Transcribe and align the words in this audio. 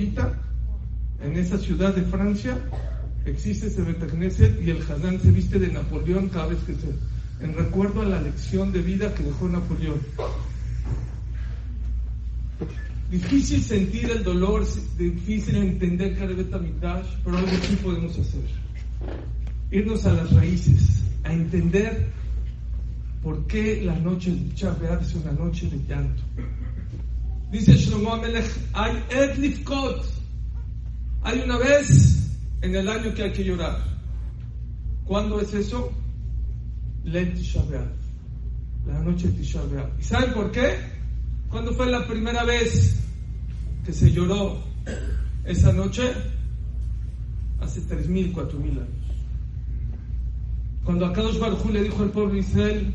ahorita, 0.00 0.32
en 1.22 1.36
esa 1.36 1.58
ciudad 1.58 1.94
de 1.94 2.02
Francia, 2.02 2.56
existe 3.26 3.66
ese 3.66 3.82
Betagneset 3.82 4.62
y 4.62 4.70
el 4.70 4.80
Hazán 4.82 5.20
se 5.20 5.30
viste 5.30 5.58
de 5.58 5.68
Napoleón 5.68 6.30
cada 6.30 6.46
vez 6.46 6.58
que 6.60 6.74
se. 6.74 6.88
en 7.44 7.54
recuerdo 7.54 8.02
a 8.02 8.04
la 8.06 8.20
lección 8.20 8.72
de 8.72 8.80
vida 8.80 9.14
que 9.14 9.22
dejó 9.22 9.48
Napoleón. 9.48 10.00
Difícil 13.10 13.62
sentir 13.62 14.10
el 14.10 14.22
dolor, 14.22 14.64
difícil 14.96 15.56
entender 15.56 16.16
cada 16.16 16.32
Betamigdash, 16.32 17.06
pero 17.24 17.38
algo 17.38 17.50
sí 17.68 17.76
podemos 17.76 18.18
hacer. 18.18 18.42
Irnos 19.70 20.06
a 20.06 20.12
las 20.12 20.32
raíces, 20.32 21.02
a 21.24 21.32
entender 21.32 22.08
por 23.22 23.46
qué 23.46 23.82
la 23.82 23.96
noche 23.96 24.30
de 24.30 24.54
Chavear 24.54 25.02
es 25.02 25.14
una 25.14 25.32
noche 25.32 25.68
de 25.68 25.78
llanto. 25.86 26.22
Dice 27.50 27.76
Shlomo 27.76 28.14
Amelech, 28.14 28.46
hay 28.72 29.02
Hay 31.22 31.40
una 31.40 31.58
vez 31.58 32.30
en 32.62 32.74
el 32.76 32.88
año 32.88 33.12
que 33.12 33.24
hay 33.24 33.32
que 33.32 33.44
llorar. 33.44 33.82
¿Cuándo 35.04 35.40
es 35.40 35.52
eso? 35.52 35.90
Let 37.04 37.34
Tisha 37.34 37.62
La 38.86 39.00
noche 39.00 39.28
de 39.28 39.32
Tisha 39.34 39.60
¿Y 39.98 40.02
saben 40.02 40.32
por 40.32 40.52
qué? 40.52 40.76
¿Cuándo 41.48 41.72
fue 41.72 41.90
la 41.90 42.06
primera 42.06 42.44
vez 42.44 43.00
que 43.84 43.92
se 43.92 44.12
lloró 44.12 44.62
esa 45.44 45.72
noche? 45.72 46.12
Hace 47.60 47.80
3.000, 47.80 48.32
4.000 48.32 48.70
años. 48.70 48.88
Cuando 50.84 51.06
Akadosh 51.06 51.38
Baruj 51.38 51.66
le 51.72 51.82
dijo 51.82 52.02
al 52.02 52.10
pueblo 52.10 52.34
de 52.34 52.40
Israel, 52.40 52.94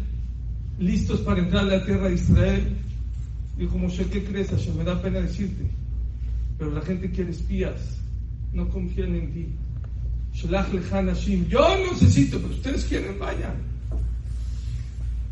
listos 0.80 1.20
para 1.22 1.42
entrar 1.42 1.64
a 1.64 1.78
la 1.78 1.86
tierra 1.86 2.08
de 2.08 2.16
Israel, 2.16 2.85
dijo 3.58 3.78
Moshe, 3.78 4.06
¿qué 4.10 4.24
crees? 4.24 4.50
Hashem, 4.50 4.78
me 4.78 4.84
da 4.84 5.02
pena 5.02 5.22
decirte, 5.22 5.64
pero 6.58 6.72
la 6.72 6.82
gente 6.82 7.10
quiere 7.12 7.32
espías, 7.32 8.00
no 8.54 8.70
confían 8.70 9.16
en 9.16 9.34
ti. 9.34 9.48
Shalach 10.34 10.68
Hashim, 10.92 11.48
yo 11.48 11.62
necesito, 11.92 12.38
pero 12.40 12.54
ustedes 12.54 12.84
quieren, 12.86 13.18
vayan. 13.18 13.56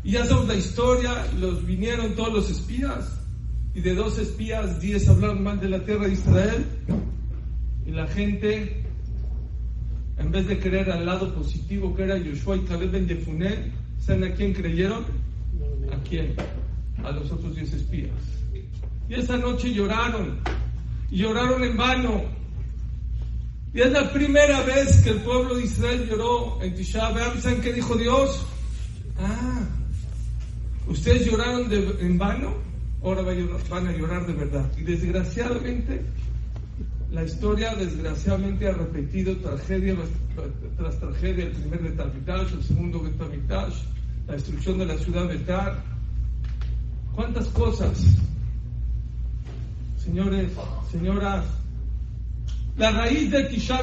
Y 0.02 0.12
ya 0.12 0.24
sabemos 0.24 0.48
la 0.48 0.54
historia, 0.54 1.26
los 1.38 1.64
vinieron 1.66 2.14
todos 2.14 2.32
los 2.32 2.50
espías, 2.50 3.18
y 3.74 3.80
de 3.80 3.94
dos 3.94 4.18
espías, 4.18 4.80
diez 4.80 5.08
hablaron 5.08 5.42
mal 5.42 5.60
de 5.60 5.68
la 5.68 5.84
tierra 5.84 6.06
de 6.06 6.12
Israel, 6.14 6.64
y 7.86 7.90
la 7.90 8.06
gente, 8.06 8.82
en 10.16 10.30
vez 10.30 10.46
de 10.46 10.58
creer 10.58 10.90
al 10.90 11.04
lado 11.04 11.34
positivo 11.34 11.94
que 11.94 12.04
era 12.04 12.16
Yoshua 12.16 12.56
y 12.56 12.60
Caleb 12.60 12.90
ben 12.92 13.06
Yefunel, 13.06 13.72
¿saben 14.00 14.24
a 14.24 14.34
quién 14.34 14.54
creyeron? 14.54 15.04
¿A 15.92 16.02
quién? 16.08 16.34
A 17.04 17.10
los 17.10 17.30
otros 17.30 17.54
diez 17.54 17.72
espías. 17.72 18.10
Y 19.08 19.14
esa 19.14 19.36
noche 19.36 19.72
lloraron, 19.74 20.38
y 21.10 21.18
lloraron 21.18 21.62
en 21.62 21.76
vano. 21.76 22.24
Y 23.74 23.80
es 23.80 23.92
la 23.92 24.10
primera 24.10 24.62
vez 24.62 25.02
que 25.02 25.10
el 25.10 25.18
pueblo 25.18 25.56
de 25.56 25.64
Israel 25.64 26.06
lloró 26.08 26.62
en 26.62 26.74
Tisha. 26.74 27.12
¿Saben 27.40 27.60
qué 27.60 27.74
dijo 27.74 27.94
Dios? 27.96 28.46
Ah, 29.18 29.64
ustedes 30.86 31.26
lloraron 31.26 31.70
en 31.70 32.16
vano, 32.16 32.54
ahora 33.02 33.22
van 33.68 33.86
a 33.86 33.92
llorar 33.92 34.26
de 34.26 34.32
verdad. 34.32 34.70
Y 34.78 34.82
desgraciadamente, 34.84 36.00
la 37.12 37.22
historia 37.24 37.74
desgraciadamente 37.74 38.66
ha 38.66 38.72
repetido 38.72 39.36
tragedia 39.36 39.94
tras 40.78 40.98
tragedia, 40.98 41.44
el 41.44 41.52
primer 41.52 41.82
Betamitash, 41.82 42.52
el 42.54 42.64
segundo 42.64 43.02
Betamitash, 43.02 43.74
la 44.26 44.32
destrucción 44.32 44.78
de 44.78 44.86
la 44.86 44.96
ciudad 44.96 45.28
de 45.28 45.38
Tar. 45.40 45.93
¿Cuántas 47.14 47.46
cosas? 47.48 47.98
Señores, 50.02 50.52
señoras, 50.90 51.44
la 52.76 52.90
raíz 52.90 53.30
de 53.30 53.44
Tisha 53.44 53.80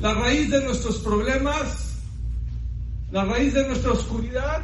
la 0.00 0.14
raíz 0.14 0.50
de 0.50 0.64
nuestros 0.64 0.98
problemas, 0.98 1.94
la 3.10 3.24
raíz 3.24 3.54
de 3.54 3.66
nuestra 3.66 3.92
oscuridad, 3.92 4.62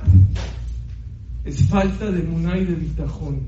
es 1.44 1.69
falta 1.69 2.10
de 2.10 2.22
munay 2.22 2.65
de 2.65 2.75
bitajón. 2.75 3.41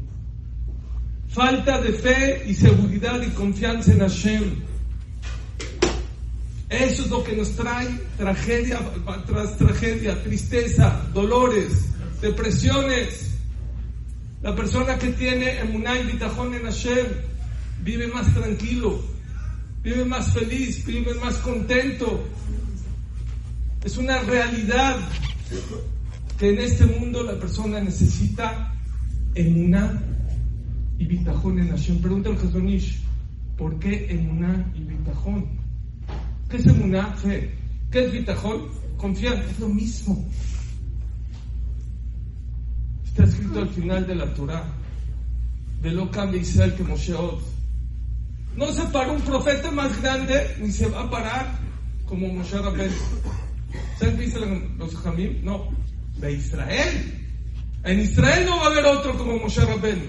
Falta 1.28 1.80
de 1.80 1.92
fe 1.92 2.44
y 2.46 2.54
seguridad 2.54 3.20
y 3.22 3.30
confianza 3.30 3.92
en 3.92 4.00
Hashem. 4.00 4.44
Eso 6.68 7.02
es 7.02 7.10
lo 7.10 7.22
que 7.22 7.36
nos 7.36 7.50
trae 7.50 7.88
tragedia 8.16 8.80
tras 9.26 9.56
tragedia, 9.56 10.22
tristeza, 10.22 11.02
dolores, 11.12 11.86
depresiones. 12.20 13.31
La 14.42 14.56
persona 14.56 14.98
que 14.98 15.12
tiene 15.12 15.60
emuná 15.60 15.98
y 15.98 16.06
bitajón 16.06 16.54
en 16.54 16.64
Hashem 16.64 17.06
vive 17.84 18.08
más 18.08 18.32
tranquilo, 18.34 19.00
vive 19.82 20.04
más 20.04 20.32
feliz, 20.32 20.84
vive 20.84 21.14
más 21.14 21.36
contento. 21.36 22.24
Es 23.84 23.96
una 23.96 24.18
realidad 24.22 24.98
que 26.38 26.50
en 26.50 26.58
este 26.58 26.86
mundo 26.86 27.22
la 27.22 27.38
persona 27.38 27.80
necesita 27.80 28.74
emuná 29.36 30.02
y 30.98 31.04
bitajón 31.04 31.60
en 31.60 31.68
Hashem. 31.70 32.00
Pregunta 32.00 32.30
el 32.30 32.38
Jazonish, 32.38 33.00
¿por 33.56 33.78
qué 33.78 34.06
emuná 34.10 34.72
y 34.74 34.80
bitajón? 34.80 35.46
¿Qué 36.48 36.56
es 36.56 36.66
emuná? 36.66 37.14
Fe. 37.14 37.50
¿Qué 37.92 38.06
es 38.06 38.12
bitajón? 38.12 38.68
Confiar. 38.96 39.34
Es 39.50 39.60
lo 39.60 39.68
mismo. 39.68 40.28
Al 43.60 43.68
final 43.68 44.06
de 44.06 44.14
la 44.14 44.32
Torah. 44.34 44.64
De 45.82 45.90
lo 45.90 46.08
Israel 46.34 46.74
que 46.74 46.84
Moshe 46.84 47.12
No 48.56 48.72
se 48.72 48.82
paró 48.84 49.14
un 49.14 49.22
profeta 49.22 49.70
más 49.70 50.00
grande 50.00 50.56
ni 50.60 50.70
se 50.70 50.86
va 50.86 51.02
a 51.02 51.10
parar 51.10 51.58
como 52.06 52.28
Moshe 52.28 52.56
Rabbeinu. 52.56 52.94
¿Saben 53.98 54.16
qué 54.16 54.22
dicen 54.26 54.78
los 54.78 54.94
Jamim? 54.96 55.44
No, 55.44 55.68
de 56.18 56.32
Israel. 56.32 57.18
En 57.84 58.00
Israel 58.00 58.46
no 58.46 58.58
va 58.58 58.64
a 58.64 58.66
haber 58.66 58.84
otro 58.86 59.16
como 59.18 59.38
Moshe 59.38 59.60
Rabbeinu. 59.64 60.04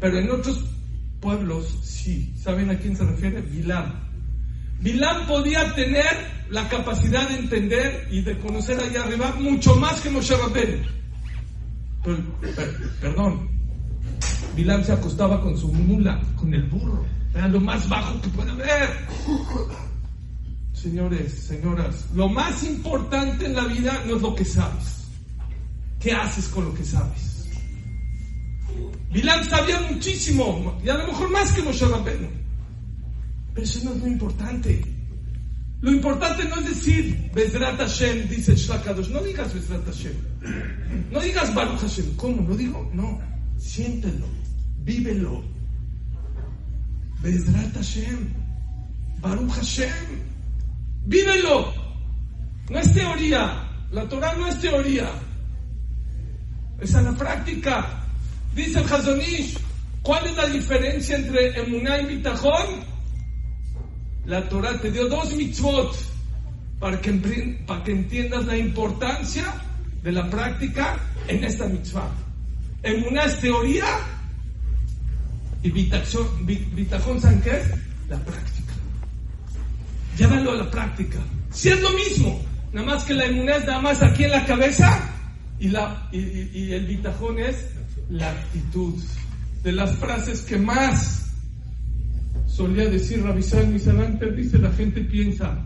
Pero 0.00 0.18
en 0.18 0.30
otros 0.30 0.64
pueblos 1.20 1.78
sí. 1.82 2.32
¿Saben 2.42 2.70
a 2.70 2.78
quién 2.78 2.96
se 2.96 3.04
refiere? 3.04 3.42
Bilam. 3.42 3.92
Bilam 4.80 5.26
podía 5.26 5.74
tener 5.74 6.06
la 6.50 6.68
capacidad 6.68 7.28
de 7.28 7.38
entender 7.40 8.08
y 8.10 8.22
de 8.22 8.38
conocer 8.38 8.78
allá 8.80 9.04
arriba 9.04 9.34
mucho 9.38 9.74
más 9.76 10.00
que 10.00 10.10
Moshe 10.10 10.36
Rabbeinu. 10.36 10.96
Perdón, 13.00 13.48
Bilam 14.54 14.84
se 14.84 14.92
acostaba 14.92 15.40
con 15.40 15.56
su 15.56 15.68
mula, 15.72 16.20
con 16.36 16.52
el 16.54 16.62
burro. 16.64 17.04
Era 17.34 17.48
lo 17.48 17.60
más 17.60 17.88
bajo 17.88 18.20
que 18.20 18.28
puede 18.28 18.50
haber. 18.50 18.90
Señores, 20.72 21.32
señoras, 21.32 22.06
lo 22.14 22.28
más 22.28 22.62
importante 22.64 23.46
en 23.46 23.54
la 23.54 23.64
vida 23.64 24.02
no 24.06 24.16
es 24.16 24.22
lo 24.22 24.34
que 24.34 24.44
sabes. 24.44 25.08
¿Qué 26.00 26.12
haces 26.12 26.48
con 26.48 26.64
lo 26.64 26.74
que 26.74 26.84
sabes? 26.84 27.48
Bilam 29.12 29.44
sabía 29.44 29.80
muchísimo, 29.90 30.78
y 30.84 30.88
a 30.88 30.94
lo 30.94 31.06
mejor 31.06 31.30
más 31.30 31.52
que 31.52 31.62
Moshe 31.62 31.86
Rabbeinu. 31.86 32.28
Pero 33.54 33.64
eso 33.64 33.80
no 33.84 33.94
es 33.94 34.00
lo 34.00 34.06
importante. 34.06 34.95
Lo 35.80 35.92
importante 35.92 36.44
no 36.44 36.56
es 36.56 36.68
decir 36.68 37.30
Bezrat 37.34 37.78
Hashem, 37.78 38.28
dice 38.28 38.56
Shlakadosh. 38.56 39.08
No 39.10 39.22
digas 39.22 39.52
Bezrat 39.52 39.84
Hashem. 39.84 40.14
No 41.10 41.20
digas 41.20 41.54
Baruch 41.54 41.80
Hashem. 41.80 42.16
¿Cómo? 42.16 42.48
¿Lo 42.48 42.56
digo? 42.56 42.90
No. 42.94 43.20
Siéntelo. 43.58 44.26
Vívelo. 44.84 45.42
Bezrat 47.20 47.74
Hashem. 47.74 48.32
Baruch 49.20 49.50
Hashem. 49.50 49.90
Vívelo. 51.04 51.72
No 52.70 52.78
es 52.78 52.92
teoría. 52.92 53.62
La 53.92 54.08
Torah 54.08 54.34
no 54.34 54.48
es 54.48 54.58
teoría. 54.60 55.10
Es 56.80 56.94
a 56.94 57.02
la 57.02 57.12
práctica. 57.12 58.02
Dice 58.54 58.80
el 58.80 58.92
Hazonish. 58.92 59.58
¿Cuál 60.02 60.26
es 60.26 60.36
la 60.36 60.46
diferencia 60.46 61.16
entre 61.16 61.60
Emuná 61.60 62.00
y 62.00 62.06
Bitajón? 62.06 62.95
La 64.26 64.48
Torah 64.48 64.78
te 64.80 64.90
dio 64.90 65.08
dos 65.08 65.34
mitzvot 65.34 65.96
para 66.78 67.00
que, 67.00 67.10
entiendas 67.10 68.44
la 68.44 68.56
importancia 68.56 69.54
de 70.02 70.12
la 70.12 70.28
práctica 70.28 70.98
en 71.28 71.44
esta 71.44 71.66
mitzvah. 71.66 72.10
En 72.82 73.04
una 73.06 73.24
es 73.24 73.40
teoría 73.40 73.86
y 75.62 75.70
bitajón, 75.70 77.20
¿saben 77.20 77.40
qué 77.40 77.50
es? 77.50 77.68
La 78.08 78.18
práctica. 78.18 78.72
Llévalo 80.18 80.52
a 80.52 80.56
la 80.56 80.70
práctica. 80.70 81.18
Si 81.50 81.70
es 81.70 81.80
lo 81.80 81.90
mismo, 81.90 82.40
nada 82.72 82.86
más 82.86 83.04
que 83.04 83.14
la 83.14 83.24
emuná 83.24 83.56
es 83.56 83.64
nada 83.64 83.80
más 83.80 84.02
aquí 84.02 84.24
en 84.24 84.30
la 84.30 84.44
cabeza 84.44 85.00
y, 85.58 85.68
la, 85.68 86.08
y, 86.12 86.72
el 86.72 86.86
bitajón 86.86 87.38
es 87.38 87.56
la 88.10 88.30
actitud. 88.30 88.94
De 89.62 89.72
las 89.72 89.96
frases 89.96 90.42
que 90.42 90.58
más 90.58 91.25
solía 92.56 92.88
decir 92.88 93.22
Rabisal 93.22 93.68
Misalanter, 93.68 94.34
dice 94.34 94.58
la 94.58 94.72
gente 94.72 95.02
piensa 95.02 95.62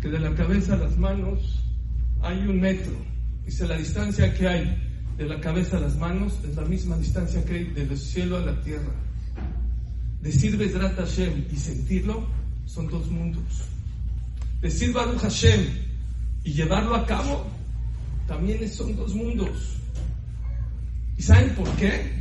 que 0.00 0.08
de 0.08 0.20
la 0.20 0.32
cabeza 0.34 0.74
a 0.74 0.76
las 0.76 0.96
manos 0.96 1.60
hay 2.22 2.38
un 2.46 2.60
metro. 2.60 2.94
Dice 3.44 3.66
la 3.66 3.76
distancia 3.76 4.32
que 4.32 4.46
hay 4.46 4.78
de 5.18 5.26
la 5.26 5.40
cabeza 5.40 5.76
a 5.76 5.80
las 5.80 5.96
manos 5.96 6.38
es 6.48 6.54
la 6.54 6.62
misma 6.62 6.96
distancia 6.96 7.44
que 7.44 7.54
hay 7.54 7.64
del 7.64 7.98
cielo 7.98 8.36
a 8.36 8.40
la 8.42 8.60
tierra. 8.62 8.94
Decir 10.22 10.56
Bezrat 10.56 10.96
Hashem 10.96 11.46
y 11.52 11.56
sentirlo 11.56 12.24
son 12.64 12.86
dos 12.86 13.08
mundos. 13.08 13.42
Decir 14.60 14.92
Baruch 14.92 15.18
Hashem 15.18 15.66
y 16.44 16.52
llevarlo 16.52 16.94
a 16.94 17.06
cabo 17.06 17.44
también 18.28 18.68
son 18.68 18.94
dos 18.94 19.12
mundos. 19.14 19.78
¿Y 21.18 21.22
saben 21.22 21.56
por 21.56 21.68
qué? 21.74 22.12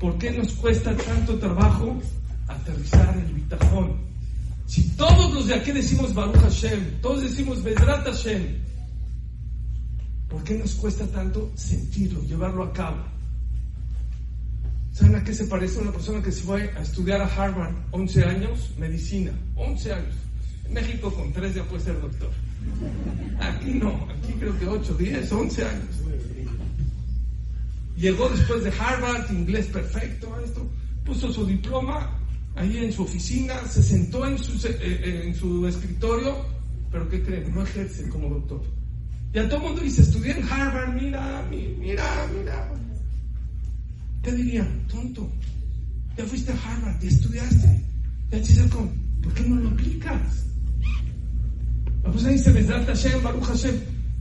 ¿Por 0.00 0.18
qué 0.18 0.32
nos 0.32 0.52
cuesta 0.54 0.96
tanto 0.96 1.38
trabajo 1.38 2.02
aterrizar 2.54 3.16
el 3.16 3.32
bitajón? 3.34 3.96
Si 4.66 4.88
todos 4.96 5.32
los 5.34 5.46
de 5.48 5.54
aquí 5.54 5.72
decimos 5.72 6.14
Baruch 6.14 6.36
Hashem, 6.36 7.00
todos 7.00 7.22
decimos 7.22 7.62
Bezrat 7.62 8.06
Hashem, 8.06 8.58
¿por 10.28 10.42
qué 10.44 10.54
nos 10.54 10.74
cuesta 10.74 11.06
tanto 11.08 11.52
sentirlo, 11.54 12.22
llevarlo 12.22 12.64
a 12.64 12.72
cabo? 12.72 13.04
¿Saben 14.92 15.16
a 15.16 15.24
qué 15.24 15.34
se 15.34 15.44
parece 15.46 15.78
una 15.78 15.92
persona 15.92 16.22
que 16.22 16.32
se 16.32 16.42
fue 16.42 16.70
a 16.76 16.82
estudiar 16.82 17.20
a 17.20 17.26
Harvard 17.26 17.74
11 17.92 18.24
años? 18.24 18.70
Medicina, 18.78 19.32
11 19.56 19.92
años. 19.92 20.14
En 20.66 20.74
México 20.74 21.12
con 21.12 21.32
3 21.32 21.54
ya 21.54 21.64
puede 21.64 21.82
ser 21.82 22.00
doctor. 22.00 22.30
Aquí 23.40 23.72
no, 23.72 24.08
aquí 24.10 24.32
creo 24.38 24.58
que 24.58 24.66
8, 24.66 24.94
10, 24.94 25.32
11 25.32 25.64
años. 25.64 25.96
Llegó 27.96 28.28
después 28.28 28.64
de 28.64 28.70
Harvard, 28.70 29.30
inglés 29.32 29.66
perfecto, 29.66 30.34
esto, 30.44 30.66
puso 31.04 31.32
su 31.32 31.46
diploma 31.46 32.18
ahí 32.54 32.78
en 32.78 32.92
su 32.92 33.02
oficina, 33.02 33.66
se 33.66 33.82
sentó 33.82 34.26
en 34.26 34.38
su, 34.38 34.52
eh, 34.66 34.76
eh, 34.80 35.22
en 35.26 35.34
su 35.34 35.66
escritorio, 35.66 36.36
pero 36.90 37.08
¿qué 37.08 37.22
creen? 37.22 37.54
No 37.54 37.62
ejerce 37.62 38.08
como 38.08 38.28
doctor. 38.28 38.62
Y 39.34 39.38
a 39.38 39.48
todo 39.48 39.60
el 39.60 39.66
mundo 39.68 39.82
dice, 39.82 40.02
estudié 40.02 40.38
en 40.38 40.44
Harvard, 40.44 40.94
mira, 40.94 41.46
mira, 41.50 42.28
mira, 42.36 42.72
¿Qué 44.22 44.32
dirían? 44.32 44.86
Tonto. 44.88 45.28
Ya 46.16 46.24
fuiste 46.24 46.52
a 46.52 46.54
Harvard, 46.54 47.02
y 47.02 47.08
estudiaste. 47.08 47.80
Ya 48.30 48.38
hiciste 48.38 48.68
con. 48.68 48.88
¿Por 49.22 49.32
qué 49.34 49.42
no 49.42 49.56
lo 49.56 49.68
aplicas? 49.70 50.46
Ahí 52.04 52.38
se 52.38 52.52
trata 52.52 52.94
Hashem, 52.94 53.22
Baruch 53.22 53.44
Hashem. 53.44 53.76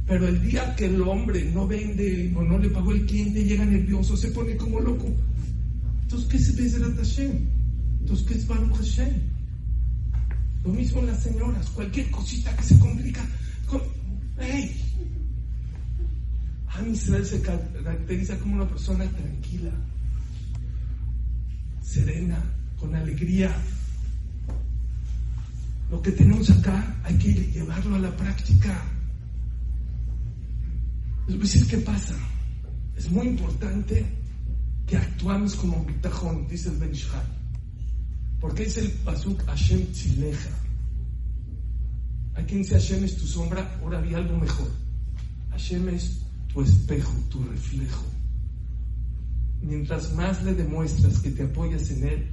Pero 0.07 0.27
el 0.27 0.41
día 0.41 0.75
que 0.75 0.85
el 0.85 1.01
hombre 1.01 1.51
no 1.53 1.67
vende 1.67 2.33
o 2.35 2.41
no 2.41 2.57
le 2.57 2.69
pagó 2.69 2.91
el 2.91 3.05
cliente, 3.05 3.43
llega 3.43 3.65
nervioso, 3.65 4.17
se 4.17 4.29
pone 4.29 4.55
como 4.57 4.79
loco. 4.79 5.07
Entonces, 6.03 6.27
¿qué 6.29 6.37
es 6.37 6.55
Bezrat 6.55 6.97
Hashem? 6.97 7.60
Entonces, 8.01 8.27
¿qué 8.27 8.33
es 8.35 8.47
Baruch 8.47 8.75
Hashem? 8.75 9.13
Lo 10.63 10.69
mismo 10.73 11.01
las 11.01 11.23
señoras, 11.23 11.69
cualquier 11.69 12.11
cosita 12.11 12.55
que 12.55 12.63
se 12.63 12.77
complica. 12.77 13.25
¡Hey! 14.37 14.77
A 16.67 16.87
Israel 16.87 17.25
se 17.25 17.41
caracteriza 17.41 18.37
como 18.39 18.55
una 18.55 18.67
persona 18.67 19.05
tranquila 19.05 19.71
serena, 21.91 22.41
con 22.79 22.95
alegría. 22.95 23.53
Lo 25.89 26.01
que 26.01 26.11
tenemos 26.11 26.49
acá 26.49 26.95
hay 27.03 27.17
que 27.17 27.33
llevarlo 27.33 27.95
a 27.95 27.99
la 27.99 28.15
práctica. 28.15 28.81
Les 31.27 31.65
qué 31.65 31.77
pasa. 31.77 32.15
Es 32.95 33.11
muy 33.11 33.27
importante 33.27 34.05
que 34.87 34.95
actuamos 34.95 35.55
como 35.55 35.83
bitajón, 35.83 36.47
dice 36.47 36.69
el 36.69 36.77
Ben 36.77 36.93
Porque 38.41 38.63
es 38.63 38.75
el 38.77 38.91
pasuk 38.91 39.45
Hashem 39.45 39.91
Tzileja. 39.93 40.49
Hay 42.33 42.43
quien 42.45 42.63
dice 42.63 42.73
Hashem 42.73 43.05
es 43.05 43.15
tu 43.15 43.25
sombra, 43.25 43.79
ahora 43.81 43.99
había 43.99 44.17
algo 44.17 44.37
mejor. 44.37 44.69
Hashem 45.51 45.87
es 45.89 46.19
tu 46.51 46.61
espejo, 46.61 47.13
tu 47.29 47.41
reflejo 47.43 48.11
mientras 49.61 50.13
más 50.13 50.43
le 50.43 50.53
demuestras 50.53 51.19
que 51.19 51.31
te 51.31 51.43
apoyas 51.43 51.89
en 51.91 52.07
Él, 52.07 52.27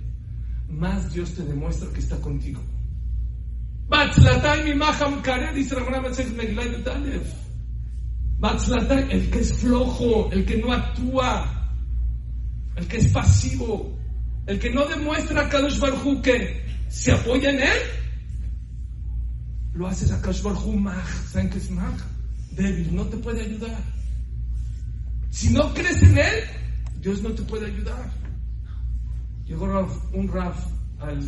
más 0.69 1.13
Dios 1.13 1.35
te 1.35 1.45
demuestra 1.45 1.89
que 1.93 2.01
está 2.01 2.17
contigo. 2.21 2.61
El 9.11 9.31
que 9.31 9.41
es 9.41 9.53
flojo, 9.55 10.31
el 10.31 10.45
que 10.45 10.59
no 10.59 10.73
actúa, 10.73 11.71
el 12.77 12.87
que 12.87 12.99
es 12.99 13.09
pasivo, 13.09 13.99
el 14.49 14.59
que 14.59 14.71
no 14.71 14.87
demuestra 14.87 15.43
a 15.43 15.49
Kadosh 15.51 15.79
Barhu 15.79 16.23
que 16.23 16.63
se 16.89 17.13
apoya 17.13 17.51
en 17.51 17.61
él, 17.61 17.79
lo 19.75 19.87
haces 19.87 20.11
a 20.11 20.21
Kadosh 20.23 20.43
Barhu 20.43 20.73
Maj. 20.73 21.07
¿Saben 21.31 21.51
qué 21.51 21.59
es 21.59 21.71
Maj? 21.71 21.95
Débil, 22.53 22.97
no 22.97 23.05
te 23.05 23.19
puede 23.19 23.43
ayudar. 23.43 23.79
Si 25.31 25.51
no 25.51 25.73
crees 25.75 26.03
en 26.03 26.17
él, 26.17 26.35
Dios 27.01 27.23
no 27.23 27.31
te 27.31 27.43
puede 27.43 27.67
ayudar. 27.67 28.11
Llegó 29.47 29.67
un 30.15 30.29
Raf 30.29 30.67
al 30.99 31.21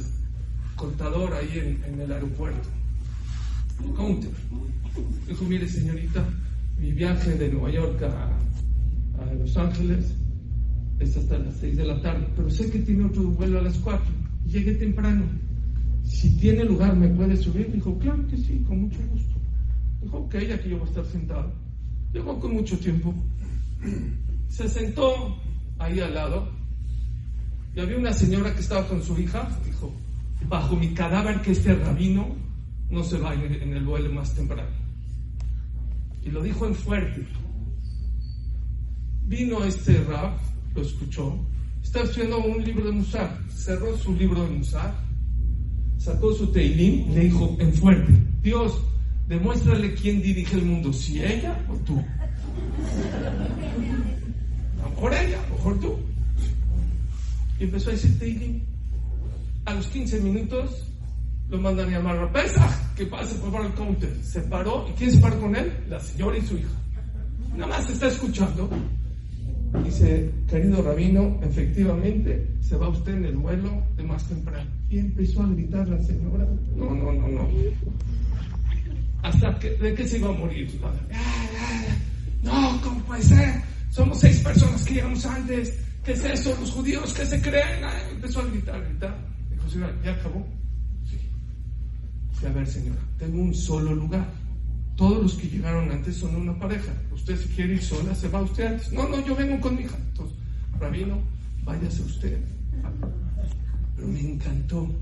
contador 0.77 1.35
ahí 1.35 1.79
en, 1.87 2.01
el 2.01 2.11
aeropuerto. 2.11 2.69
Counter. 3.97 4.31
Dijo, 5.29 5.45
mire 5.45 5.69
señorita, 5.69 6.25
mi 6.79 6.93
viaje 6.93 7.33
de 7.33 7.51
Nueva 7.51 7.71
York 7.71 8.03
a, 8.03 9.35
Los 9.35 9.57
Ángeles 9.59 10.07
es 11.01 11.17
hasta 11.17 11.39
las 11.39 11.57
6 11.57 11.77
de 11.79 11.85
la 11.85 12.01
tarde, 12.01 12.29
pero 12.37 12.51
sé 12.51 12.71
que 12.71 12.79
tiene 12.81 13.05
otro 13.05 13.23
vuelo 13.25 13.59
a 13.59 13.63
las 13.63 13.79
4. 13.79 14.05
Llegué 14.47 14.75
temprano. 14.75 15.25
Si 16.05 16.37
tiene 16.37 16.65
lugar, 16.65 16.95
¿me 16.95 17.09
puede 17.09 17.37
subir? 17.37 17.73
Dijo, 17.73 17.99
claro 17.99 18.27
que 18.27 18.37
sí, 18.37 18.63
con 18.67 18.83
mucho 18.83 18.99
gusto. 19.11 19.35
Dijo, 20.03 20.19
ok, 20.19 20.35
aquí 20.55 20.69
yo 20.69 20.79
voy 20.79 20.87
a 20.87 20.91
estar 20.91 21.07
sentado. 21.07 21.53
Llegó 22.13 22.39
con 22.39 22.53
mucho 22.53 22.79
tiempo. 22.79 23.15
Se 24.49 24.69
sentó, 24.69 25.37
ahí 25.79 26.01
al 26.01 26.15
lado, 26.15 26.49
y 27.75 27.81
había 27.81 27.99
una 27.99 28.13
señora 28.13 28.53
que 28.53 28.61
estaba 28.61 28.87
con 28.87 29.03
su 29.03 29.19
hija, 29.19 29.49
dijo, 29.65 29.93
bajo 30.49 30.77
mi 30.77 30.93
cadáver 30.93 31.41
que 31.41 31.53
este 31.53 31.75
rabino 31.75 32.35
no 32.91 33.05
se 33.05 33.19
va 33.19 33.35
en 33.35 33.73
el 33.73 33.85
vuelo 33.85 34.13
más 34.13 34.35
temprano. 34.35 34.69
Y 36.25 36.31
lo 36.31 36.43
dijo 36.43 36.67
en 36.67 36.75
fuerte. 36.75 37.27
Vino 39.25 39.65
este 39.65 40.03
rab, 40.05 40.33
lo 40.75 40.83
escuchó, 40.83 41.39
estaba 41.83 42.05
estudiando 42.05 42.39
un 42.39 42.65
libro 42.65 42.87
de 42.87 42.93
Musar, 42.93 43.39
cerró 43.49 43.97
su 43.97 44.15
libro 44.15 44.45
de 44.45 44.51
Musar, 44.51 44.95
sacó 45.99 46.33
su 46.33 46.47
teilín 46.53 47.11
y 47.11 47.15
le 47.15 47.21
dijo 47.25 47.57
en 47.59 47.73
fuerte, 47.75 48.13
Dios, 48.43 48.81
demuéstrale 49.29 49.95
quién 49.95 50.23
dirige 50.23 50.57
el 50.57 50.65
mundo, 50.65 50.93
si 50.93 51.23
ella 51.23 51.65
o 51.69 51.75
tú 51.85 52.03
mejor 55.01 55.15
ella, 55.15 55.39
mejor 55.51 55.81
tú. 55.81 55.99
Y 57.59 57.65
empezó 57.65 57.89
a 57.91 57.93
decir 57.93 58.19
Teilim. 58.19 58.61
A 59.65 59.75
los 59.75 59.87
15 59.89 60.21
minutos 60.21 60.87
lo 61.49 61.59
mandan 61.59 61.89
a 61.89 61.99
llamar 61.99 62.19
a 62.19 62.95
que 62.97 63.07
pase 63.07 63.35
por 63.37 63.51
favor 63.51 63.67
el 63.67 63.75
counter. 63.75 64.15
Se 64.23 64.41
paró, 64.43 64.87
¿y 64.89 64.93
quién 64.93 65.11
se 65.11 65.19
paró 65.19 65.41
con 65.41 65.57
él? 65.57 65.73
La 65.89 66.01
señora 66.01 66.37
y 66.37 66.43
su 66.43 66.57
hija. 66.57 66.69
Nada 67.55 67.67
más 67.67 67.91
está 67.91 68.09
escuchando. 68.09 68.69
Dice, 69.85 70.31
querido 70.49 70.83
rabino, 70.83 71.39
efectivamente 71.43 72.47
se 72.61 72.77
va 72.77 72.89
usted 72.89 73.15
en 73.15 73.25
el 73.25 73.37
vuelo 73.37 73.83
de 73.97 74.03
más 74.03 74.27
temprano. 74.29 74.69
Y 74.89 74.99
empezó 74.99 75.43
a 75.43 75.49
gritar 75.49 75.89
la 75.89 76.03
señora, 76.03 76.47
no, 76.75 76.95
no, 76.95 77.13
no, 77.13 77.29
no. 77.29 77.49
Hasta 79.23 79.59
que, 79.59 79.71
de 79.71 79.95
qué 79.95 80.09
se 80.09 80.19
iba 80.19 80.29
a 80.29 80.33
morir. 80.33 80.81
Ah, 80.83 80.93
ah, 81.13 81.49
ah. 81.61 81.97
No, 82.43 82.81
¿cómo 82.83 83.01
puede 83.05 83.23
ser? 83.23 83.63
Somos 83.91 84.19
seis 84.19 84.41
personas 84.41 84.85
que 84.85 84.95
llegamos 84.95 85.25
antes. 85.27 85.79
¿Qué 86.05 86.13
es 86.13 86.25
eso? 86.25 86.57
Los 86.59 86.71
judíos 86.71 87.13
que 87.13 87.27
se 87.27 87.41
creen. 87.41 87.85
empezó 88.11 88.41
a 88.41 88.47
gritar, 88.47 88.83
gritar. 88.83 89.17
Dijo, 89.51 89.69
señora, 89.69 89.95
¿ya 90.05 90.13
acabó? 90.13 90.47
Sí. 91.09 92.47
a 92.47 92.51
ver, 92.51 92.67
señora, 92.67 93.01
tengo 93.19 93.43
un 93.43 93.55
solo 93.55 93.95
lugar. 93.95 94.27
Todos 95.01 95.23
los 95.23 95.33
que 95.33 95.49
llegaron 95.49 95.91
antes 95.91 96.17
son 96.19 96.37
una 96.37 96.59
pareja. 96.59 96.93
Usted 97.11 97.41
si 97.41 97.49
quiere 97.55 97.73
ir 97.73 97.83
sola, 97.83 98.15
se 98.15 98.29
va 98.29 98.43
usted 98.43 98.67
antes. 98.67 98.93
No, 98.93 99.09
no, 99.09 99.25
yo 99.25 99.35
vengo 99.35 99.59
con 99.59 99.75
mi 99.75 99.85
hija. 99.85 99.97
Entonces, 99.97 100.37
rabino, 100.79 101.19
váyase 101.65 102.03
usted. 102.03 102.39
Pero 103.97 104.09
me 104.09 104.21
encantó. 104.21 104.95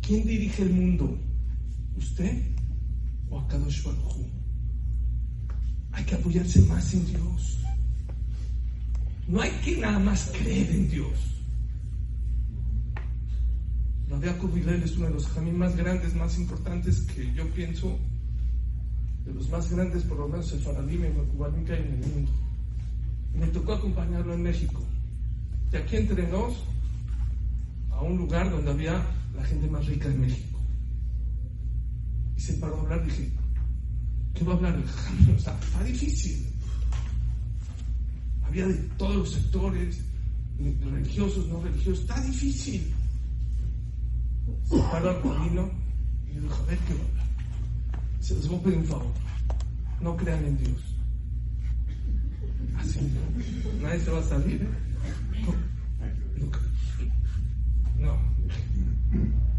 ¿Quién 0.00 0.26
dirige 0.26 0.62
el 0.62 0.70
mundo? 0.70 1.18
¿Usted 1.94 2.40
o 3.28 3.38
Akadosh 3.40 3.82
Baruj 3.84 4.16
Hay 5.92 6.04
que 6.04 6.14
apoyarse 6.14 6.62
más 6.62 6.94
en 6.94 7.04
Dios. 7.04 7.58
No 9.28 9.42
hay 9.42 9.50
que 9.62 9.76
nada 9.76 9.98
más 9.98 10.32
creer 10.32 10.70
en 10.70 10.90
Dios. 10.90 11.18
De 14.08 14.30
Hillel 14.30 14.82
es 14.84 14.96
uno 14.96 15.06
de 15.06 15.14
los 15.14 15.26
jamín 15.26 15.58
más 15.58 15.76
grandes, 15.76 16.14
más 16.14 16.38
importantes 16.38 17.00
que 17.00 17.30
yo 17.34 17.46
pienso, 17.50 17.98
de 19.24 19.34
los 19.34 19.48
más 19.50 19.70
grandes, 19.70 20.02
por 20.04 20.18
lo 20.18 20.28
menos 20.28 20.52
el 20.52 20.60
Faradim 20.60 21.04
y 21.04 21.64
que 21.64 21.72
hay 21.72 21.82
en 21.82 21.94
el 21.94 22.10
mundo. 22.10 22.32
Me 23.34 23.46
tocó 23.48 23.74
acompañarlo 23.74 24.34
en 24.34 24.42
México. 24.42 24.80
De 25.70 25.78
aquí 25.78 25.96
entre 25.96 26.28
nos, 26.28 26.54
a 27.90 28.02
un 28.02 28.18
lugar 28.18 28.50
donde 28.50 28.70
había 28.70 29.06
la 29.34 29.44
gente 29.44 29.68
más 29.68 29.86
rica 29.86 30.08
de 30.08 30.18
México. 30.18 30.58
Y 32.36 32.40
se 32.40 32.54
paró 32.54 32.76
a 32.76 32.80
hablar, 32.80 33.04
dije, 33.04 33.30
¿qué 34.34 34.44
va 34.44 34.52
a 34.52 34.56
hablar 34.56 34.74
el 34.74 34.86
jamín? 34.86 35.34
O 35.36 35.38
sea, 35.38 35.58
está 35.60 35.84
difícil 35.84 36.52
había 38.52 38.66
de 38.66 38.74
todos 38.98 39.16
los 39.16 39.30
sectores, 39.30 39.98
religiosos, 40.58 41.48
no 41.48 41.62
religiosos, 41.62 42.00
está 42.00 42.20
difícil. 42.20 42.92
se 44.68 44.76
paró 44.76 45.08
al 45.08 45.22
camino 45.22 45.70
y 46.30 46.38
dijo, 46.38 46.62
a 46.62 46.66
ver 46.66 46.78
qué 46.80 46.92
va 46.92 47.00
a 47.00 47.04
hablar. 47.04 47.26
Se 48.22 48.36
les 48.36 48.46
voy 48.46 48.56
a 48.56 48.62
pedir 48.62 48.78
un 48.78 48.84
favor. 48.84 49.12
No 50.00 50.16
crean 50.16 50.44
en 50.44 50.56
Dios. 50.56 50.80
Así, 52.76 53.00
¿no? 53.00 53.82
Nadie 53.82 53.98
se 53.98 54.10
va 54.12 54.20
a 54.20 54.22
salir. 54.22 54.68
No, 57.98 58.06
no. 58.06 58.16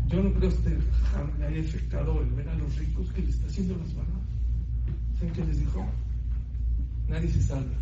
Yo 0.08 0.24
no 0.24 0.34
creo 0.36 0.40
que 0.40 0.56
usted 0.56 0.80
le 1.40 1.46
haya 1.46 1.60
afectado 1.60 2.22
el 2.22 2.30
ver 2.30 2.48
a 2.48 2.56
los 2.56 2.74
ricos 2.78 3.12
que 3.12 3.22
le 3.22 3.32
está 3.32 3.48
haciendo 3.48 3.76
las 3.76 3.94
manos. 3.96 4.24
¿Saben 5.20 5.34
qué 5.34 5.44
les 5.44 5.60
dijo? 5.60 5.86
Nadie 7.10 7.30
se 7.30 7.42
salva. 7.42 7.76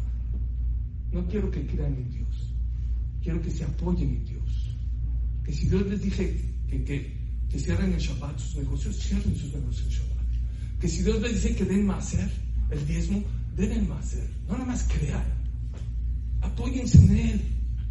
No 1.11 1.23
quiero 1.27 1.51
que 1.51 1.67
crean 1.67 1.93
en 1.93 2.09
Dios. 2.09 2.55
Quiero 3.21 3.39
que 3.39 3.51
se 3.51 3.65
apoyen 3.65 4.09
en 4.09 4.25
Dios. 4.25 4.75
Que 5.45 5.53
si 5.53 5.69
Dios 5.69 5.85
les 5.85 6.01
dije 6.01 6.41
que, 6.67 6.83
que, 6.83 7.17
que 7.51 7.59
cierren 7.59 7.93
el 7.93 7.99
Shabbat 7.99 8.39
sus 8.39 8.55
negocios, 8.63 8.95
cierren 8.95 9.35
sus 9.35 9.53
negocios. 9.53 10.10
Que 10.81 10.89
si 10.89 11.03
Dios 11.03 11.21
les 11.21 11.33
dice 11.35 11.55
que 11.55 11.63
den 11.63 11.85
más 11.85 12.15
el 12.71 12.87
diezmo, 12.87 13.23
den 13.55 13.71
el 13.71 13.87
más 13.87 14.15
No 14.47 14.53
nada 14.53 14.65
más 14.65 14.83
crean. 14.85 15.23
Apóyense 16.41 16.97
en 16.97 17.17
Él. 17.17 17.41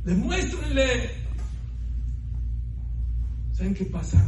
Demuéstrenle. 0.05 1.11
¿Saben 3.53 3.75
qué 3.75 3.85
pasa? 3.85 4.21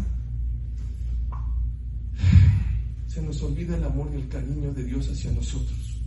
Se 3.08 3.20
nos 3.20 3.42
olvida 3.42 3.76
el 3.76 3.84
amor 3.84 4.08
y 4.14 4.20
el 4.20 4.28
cariño 4.28 4.72
de 4.72 4.84
Dios 4.84 5.08
hacia 5.10 5.32
nosotros. 5.32 6.00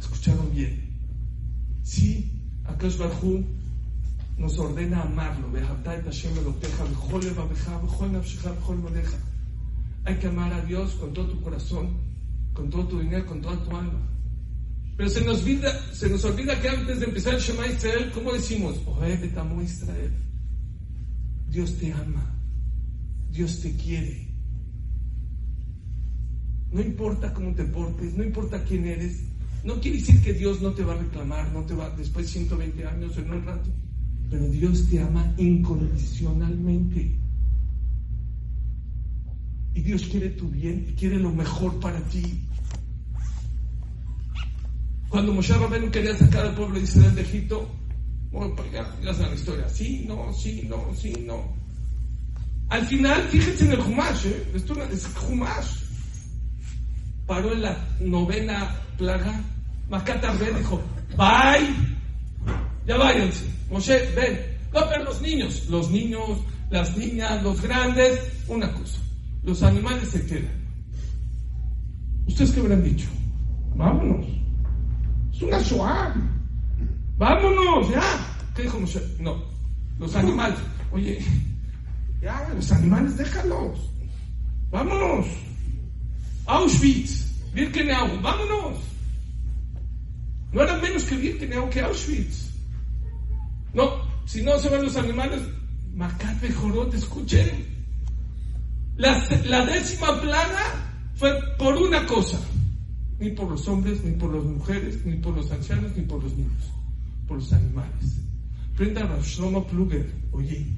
¿Escucharon 0.00 0.50
bien? 0.54 0.88
Sí, 1.82 2.32
Akash 2.64 2.96
Barhu 2.96 3.44
nos 4.38 4.58
ordena 4.58 5.02
amarlo. 5.02 5.42
Hay 10.04 10.16
que 10.16 10.26
amar 10.26 10.52
a 10.52 10.64
Dios 10.64 10.92
con 10.92 11.12
todo 11.12 11.26
tu 11.28 11.40
corazón, 11.40 11.96
con 12.52 12.70
todo 12.70 12.86
tu 12.88 13.00
dinero, 13.00 13.26
con 13.26 13.40
toda 13.40 13.62
tu 13.62 13.76
alma. 13.76 14.00
Pero 14.96 15.08
se 15.08 15.24
nos 15.24 15.40
olvida, 15.42 15.94
se 15.94 16.08
nos 16.08 16.24
olvida 16.24 16.60
que 16.60 16.68
antes 16.68 17.00
de 17.00 17.06
empezar 17.06 17.34
el 17.34 17.40
Shema 17.40 17.66
Israel, 17.66 18.10
¿cómo 18.12 18.32
decimos? 18.32 18.76
Israel. 19.62 20.12
Dios 21.48 21.76
te 21.78 21.92
ama. 21.92 22.32
Dios 23.30 23.60
te 23.60 23.74
quiere. 23.76 24.28
No 26.70 26.80
importa 26.80 27.32
cómo 27.34 27.54
te 27.54 27.64
portes, 27.64 28.14
no 28.14 28.24
importa 28.24 28.64
quién 28.64 28.86
eres. 28.86 29.22
No 29.64 29.80
quiere 29.80 29.98
decir 29.98 30.20
que 30.22 30.32
Dios 30.32 30.60
no 30.60 30.72
te 30.72 30.82
va 30.82 30.94
a 30.94 30.98
reclamar, 30.98 31.52
no 31.52 31.62
te 31.62 31.74
va 31.74 31.90
después 31.90 32.26
de 32.26 32.32
120 32.32 32.86
años 32.86 33.16
en 33.16 33.30
un 33.30 33.44
rato. 33.44 33.70
Pero 34.30 34.48
Dios 34.48 34.88
te 34.88 35.00
ama 35.00 35.34
incondicionalmente. 35.36 37.18
Y 39.74 39.80
Dios 39.80 40.02
quiere 40.04 40.30
tu 40.30 40.48
bien 40.48 40.86
y 40.88 40.92
quiere 40.92 41.18
lo 41.18 41.30
mejor 41.30 41.80
para 41.80 42.00
ti. 42.00 42.42
Cuando 45.08 45.32
Moshe 45.32 45.54
Rabbeinu 45.54 45.90
quería 45.90 46.16
sacar 46.16 46.46
al 46.46 46.54
pueblo 46.54 46.76
de 46.78 46.84
Israel 46.84 47.14
de 47.14 47.22
Egipto, 47.22 47.70
bueno, 48.30 48.54
pues 48.56 48.72
ya, 48.72 48.96
ya 49.02 49.12
saben 49.12 49.30
la 49.30 49.36
historia. 49.36 49.68
Sí, 49.68 50.04
no, 50.08 50.32
sí, 50.32 50.66
no, 50.68 50.94
sí, 50.94 51.12
no. 51.26 51.54
Al 52.70 52.86
final, 52.86 53.22
fíjense 53.28 53.66
en 53.66 53.72
el 53.72 53.80
Humash, 53.80 54.26
¿eh? 54.26 54.46
Esto 54.54 54.82
es 54.84 55.06
Humash. 55.28 55.82
Paró 57.26 57.52
en 57.52 57.62
la 57.62 57.76
novena 58.00 58.74
plaga. 58.96 59.38
Macatarbe 59.90 60.50
dijo, 60.54 60.80
bye, 61.10 61.68
ya 62.86 62.96
váyanse. 62.96 63.44
Moshe, 63.70 64.10
ven. 64.16 64.40
No, 64.72 64.88
pero 64.88 65.04
los 65.04 65.20
niños, 65.20 65.66
los 65.68 65.90
niños, 65.90 66.40
las 66.70 66.96
niñas, 66.96 67.42
los 67.42 67.60
grandes, 67.60 68.18
una 68.48 68.72
cosa. 68.72 68.98
Los 69.42 69.62
animales 69.62 70.08
se 70.08 70.24
quedan. 70.26 70.62
¿Ustedes 72.26 72.52
qué 72.52 72.60
habrán 72.60 72.84
dicho? 72.84 73.08
Vámonos. 73.74 74.26
Es 75.34 75.42
una 75.42 75.60
Shoah. 75.60 76.14
Vámonos, 77.18 77.90
ya. 77.90 78.02
¿Qué 78.54 78.62
dijo 78.62 78.80
Moshe? 78.80 79.00
No. 79.18 79.36
Los 79.98 80.14
animales. 80.14 80.58
Oye, 80.92 81.24
ya, 82.20 82.48
los 82.54 82.70
animales, 82.70 83.16
déjalos. 83.16 83.78
Vámonos. 84.70 85.26
Auschwitz, 86.46 87.26
Birkenau, 87.52 88.20
vámonos. 88.20 88.78
No 90.52 90.62
eran 90.62 90.80
menos 90.80 91.04
que 91.04 91.16
Birkenau 91.16 91.68
que 91.70 91.80
Auschwitz. 91.80 92.50
No, 93.74 93.90
si 94.26 94.42
no 94.42 94.58
se 94.58 94.68
van 94.68 94.82
los 94.84 94.96
animales, 94.96 95.40
Macate 95.94 96.52
Jorot, 96.52 96.92
escuchen. 96.94 97.71
La, 99.02 99.66
décima 99.66 100.20
plaga 100.20 100.62
fue 101.16 101.36
por 101.58 101.76
una 101.76 102.06
cosa, 102.06 102.38
ni 103.18 103.30
por 103.30 103.50
los 103.50 103.66
hombres, 103.66 104.04
ni 104.04 104.12
por 104.12 104.32
las 104.32 104.44
mujeres, 104.44 105.04
ni 105.04 105.16
por 105.16 105.34
los 105.34 105.50
ancianos, 105.50 105.90
ni 105.96 106.04
por 106.04 106.22
los 106.22 106.32
niños, 106.36 106.70
por 107.26 107.38
los 107.38 107.52
animales. 107.52 108.20
Prenda 108.76 109.02
a 109.02 109.20
Shlomo 109.20 109.66
Pluger, 109.66 110.08
oye, 110.30 110.68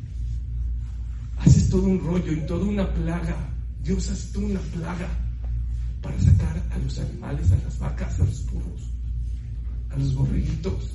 haces 1.37 1.69
todo 1.69 1.83
un 1.83 2.01
rollo 2.01 2.33
y 2.33 2.47
toda 2.47 2.65
una 2.65 2.95
plaga. 2.95 3.37
Dios 3.83 4.09
hace 4.09 4.33
toda 4.33 4.47
una 4.47 4.61
plaga 4.61 5.09
para 6.01 6.19
sacar 6.19 6.63
a 6.71 6.79
los 6.79 6.99
animales, 6.99 7.53
a 7.53 7.57
las 7.57 7.79
vacas, 7.79 8.21
a 8.21 8.25
los 8.25 8.47
burros, 8.47 8.89
a 9.91 9.99
los 9.99 10.15
borreguitos. 10.15 10.95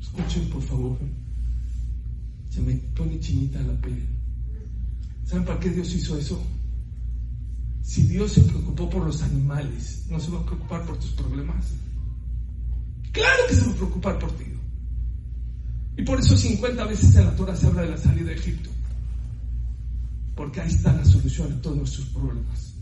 Escuchen, 0.00 0.50
por 0.50 0.62
favor. 0.62 0.98
Se 2.48 2.60
me 2.60 2.74
pone 2.94 3.18
chinita 3.18 3.60
la 3.62 3.74
piel. 3.80 4.19
¿Saben 5.30 5.44
para 5.44 5.60
qué 5.60 5.70
Dios 5.70 5.94
hizo 5.94 6.18
eso? 6.18 6.42
Si 7.84 8.02
Dios 8.02 8.32
se 8.32 8.40
preocupó 8.40 8.90
por 8.90 9.06
los 9.06 9.22
animales, 9.22 10.04
¿no 10.10 10.18
se 10.18 10.28
va 10.28 10.40
a 10.40 10.44
preocupar 10.44 10.84
por 10.84 10.98
tus 10.98 11.12
problemas? 11.12 11.66
Claro 13.12 13.42
que 13.48 13.54
se 13.54 13.64
va 13.64 13.70
a 13.70 13.76
preocupar 13.76 14.18
por 14.18 14.32
ti. 14.32 14.46
Y 15.96 16.02
por 16.02 16.18
eso 16.18 16.36
50 16.36 16.84
veces 16.84 17.14
en 17.14 17.26
la 17.26 17.36
Torah 17.36 17.54
se 17.54 17.68
habla 17.68 17.82
de 17.82 17.90
la 17.90 17.96
salida 17.96 18.30
de 18.30 18.34
Egipto. 18.34 18.70
Porque 20.34 20.62
ahí 20.62 20.68
está 20.68 20.92
la 20.94 21.04
solución 21.04 21.52
a 21.52 21.62
todos 21.62 21.76
nuestros 21.76 22.08
problemas. 22.08 22.74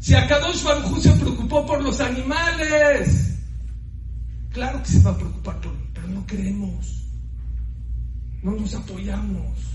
Si 0.00 0.12
Akadosh 0.12 0.64
Baruj 0.64 0.98
se 1.00 1.12
preocupó 1.12 1.64
por 1.64 1.80
los 1.80 2.00
animales, 2.00 3.36
claro 4.50 4.82
que 4.82 4.88
se 4.88 5.02
va 5.02 5.12
a 5.12 5.16
preocupar 5.16 5.60
por 5.60 5.72
pero 5.92 6.08
no 6.08 6.26
creemos. 6.26 7.04
No 8.42 8.56
nos 8.56 8.74
apoyamos. 8.74 9.74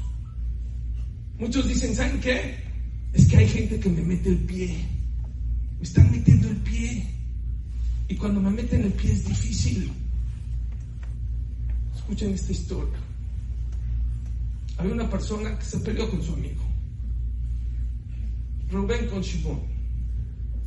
Muchos 1.39 1.67
dicen, 1.69 1.96
¿saben 1.96 2.19
qué? 2.19 2.55
Es 3.13 3.25
que 3.27 3.38
hay 3.38 3.48
gente 3.48 3.79
que 3.79 3.89
me 3.89 4.01
mete 4.01 4.29
el 4.29 4.39
pie. 4.39 4.86
Me 5.77 5.84
están 5.84 6.12
metiendo 6.12 6.50
el 6.50 6.58
pie. 6.58 7.08
Y 8.10 8.15
cuando 8.15 8.41
me 8.41 8.50
meten 8.50 8.84
el 8.84 8.91
pie 8.91 9.13
es 9.13 9.25
difícil. 9.25 9.89
Escuchen 11.96 12.34
esta 12.34 12.51
historia. 12.51 13.00
Había 14.77 14.93
una 14.93 15.10
persona 15.10 15.58
que 15.58 15.65
se 15.65 15.79
peleó 15.79 16.10
con 16.10 16.22
su 16.22 16.34
amigo. 16.34 16.63
Rubén 18.69 19.08
con 19.08 19.22
Shimón. 19.22 19.62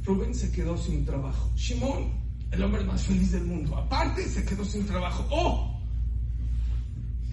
Rubén 0.04 0.34
se 0.34 0.50
quedó 0.50 0.76
sin 0.76 1.04
trabajo. 1.04 1.52
Shimón, 1.54 2.12
el 2.50 2.62
hombre 2.62 2.82
más 2.84 3.02
feliz 3.02 3.32
del 3.32 3.44
mundo. 3.44 3.76
Aparte, 3.76 4.26
se 4.26 4.44
quedó 4.44 4.64
sin 4.64 4.86
trabajo. 4.86 5.26
¡Oh! 5.30 5.80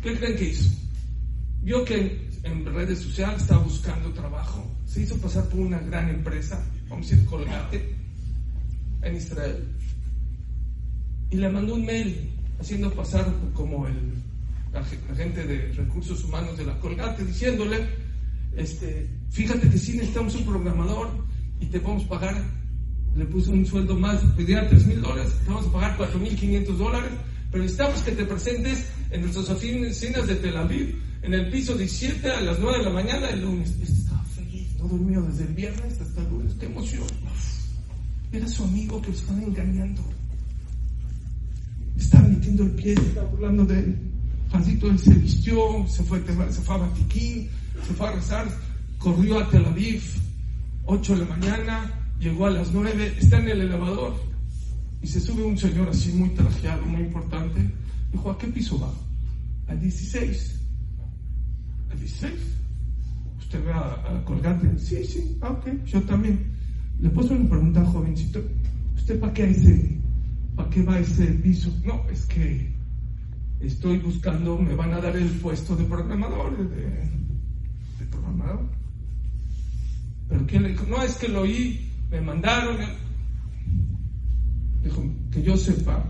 ¿Qué 0.04 0.18
creen 0.18 0.38
que 0.38 0.50
hizo? 0.50 0.70
Vio 1.62 1.84
que 1.84 2.30
en 2.44 2.66
redes 2.66 3.00
sociales 3.00 3.42
estaba 3.42 3.64
buscando 3.64 4.12
trabajo. 4.14 4.66
Se 4.86 5.02
hizo 5.02 5.18
pasar 5.18 5.48
por 5.50 5.60
una 5.60 5.80
gran 5.80 6.10
empresa, 6.10 6.64
vamos 6.88 7.08
a 7.08 7.10
decir 7.10 7.26
Colgate, 7.26 7.96
en 9.02 9.16
Israel. 9.16 9.68
Y 11.32 11.38
le 11.38 11.50
mandó 11.50 11.76
un 11.76 11.86
mail 11.86 12.32
haciendo 12.60 12.92
pasar 12.94 13.32
como 13.54 13.88
el 13.88 14.14
agente 15.12 15.46
de 15.46 15.74
recursos 15.74 16.24
humanos 16.24 16.58
de 16.58 16.66
la 16.66 16.80
Colgate, 16.80 17.26
diciéndole, 17.26 17.88
este, 18.56 19.08
fíjate 19.30 19.70
que 19.70 19.78
si 19.78 19.94
necesitamos 19.94 20.36
un 20.36 20.46
programador 20.46 21.10
y 21.60 21.66
te 21.68 21.80
vamos 21.80 22.06
a 22.06 22.10
pagar, 22.10 22.44
le 23.16 23.26
puso 23.26 23.52
un 23.52 23.66
sueldo 23.66 23.96
más, 23.96 24.22
pedía 24.36 24.68
3 24.68 24.86
mil 24.88 25.02
dólares, 25.02 25.34
te 25.44 25.52
vamos 25.52 25.68
a 25.68 25.72
pagar 25.72 25.98
4 25.98 26.20
mil 26.20 26.36
500 26.36 26.78
dólares, 26.78 27.12
pero 27.52 27.64
necesitamos 27.64 28.02
que 28.02 28.12
te 28.12 28.26
presentes 28.26 28.86
en 29.12 29.22
nuestras 29.22 29.50
oficinas 29.50 30.28
de 30.28 30.36
Tel 30.36 30.58
Aviv, 30.58 30.96
en 31.22 31.34
el 31.34 31.50
piso 31.50 31.76
17 31.76 32.32
a 32.32 32.42
las 32.42 32.60
9 32.60 32.80
de 32.80 32.84
la 32.86 32.90
mañana 32.92 33.30
el 33.30 33.42
lunes. 33.42 33.74
Estaba 33.82 34.24
feliz, 34.24 34.68
no 34.78 34.88
durmió 34.88 35.22
desde 35.24 35.44
el 35.44 35.54
viernes 35.54 36.00
hasta 36.02 36.22
el 36.22 36.30
lunes, 36.30 36.54
qué 36.60 36.66
emoción. 36.66 37.04
Era 38.32 38.48
su 38.48 38.64
amigo 38.64 39.02
que 39.02 39.10
lo 39.10 39.14
estaban 39.14 39.44
engañando. 39.44 40.02
Estaba 41.98 42.28
metiendo 42.28 42.64
el 42.64 42.72
pie, 42.72 42.94
estaba 42.94 43.30
burlando 43.30 43.66
de 43.66 43.80
él. 43.80 43.98
Juancito 44.52 44.90
él 44.90 45.00
se 45.00 45.14
vistió, 45.14 45.86
se 45.88 46.04
fue, 46.04 46.24
se 46.26 46.62
fue 46.62 46.76
a 46.76 46.78
Batiquín, 46.78 47.50
se 47.86 47.94
fue 47.94 48.08
a 48.08 48.12
rezar, 48.14 48.48
corrió 48.98 49.40
a 49.40 49.50
Tel 49.50 49.66
Aviv, 49.66 50.02
8 50.86 51.14
de 51.14 51.20
la 51.20 51.36
mañana, 51.36 52.10
llegó 52.20 52.48
a 52.48 52.50
las 52.50 52.72
9, 52.72 53.16
está 53.20 53.40
en 53.40 53.50
el 53.50 53.62
elevador 53.62 54.16
y 55.02 55.08
se 55.08 55.20
sube 55.20 55.44
un 55.44 55.58
señor 55.58 55.90
así 55.90 56.12
muy 56.14 56.30
trajeado, 56.30 56.84
muy 56.86 57.02
importante. 57.02 57.62
Dijo, 58.12 58.32
¿a 58.32 58.38
qué 58.38 58.48
piso 58.48 58.80
va? 58.80 58.92
Al 59.68 59.80
16. 59.80 60.59
¿Al 62.00 62.06
16? 62.06 62.34
¿usted 63.40 63.68
va 63.68 63.94
a, 64.06 64.24
colgate? 64.24 64.80
Sí, 64.80 65.04
sí, 65.04 65.38
ah, 65.42 65.50
ok, 65.50 65.84
yo 65.86 66.02
también. 66.04 66.40
Le 67.00 67.10
puedo 67.10 67.34
una 67.34 67.50
pregunta, 67.50 67.86
jovencito, 67.86 68.42
¿usted 68.96 69.20
para 69.20 69.34
qué, 69.34 69.50
ese, 69.50 69.98
para 70.56 70.70
qué 70.70 70.84
va 70.84 71.00
ese 71.00 71.26
piso? 71.28 71.74
No, 71.84 72.06
es 72.10 72.26
que 72.26 72.72
estoy 73.60 73.98
buscando, 73.98 74.58
me 74.58 74.76
van 74.76 74.94
a 74.94 75.02
dar 75.02 75.16
el 75.16 75.30
puesto 75.40 75.76
de 75.76 75.84
programador, 75.86 76.58
de, 76.70 76.82
de 76.86 78.06
programador. 78.10 78.70
Pero 80.30 80.46
¿quién 80.46 80.64
le 80.64 80.70
dijo? 80.70 80.86
No, 80.86 81.02
es 81.04 81.16
que 81.16 81.28
lo 81.28 81.42
oí, 81.42 81.90
me 82.12 82.22
mandaron. 82.22 82.78
Dijo, 84.84 85.04
que 85.32 85.42
yo 85.42 85.58
sepa, 85.58 86.06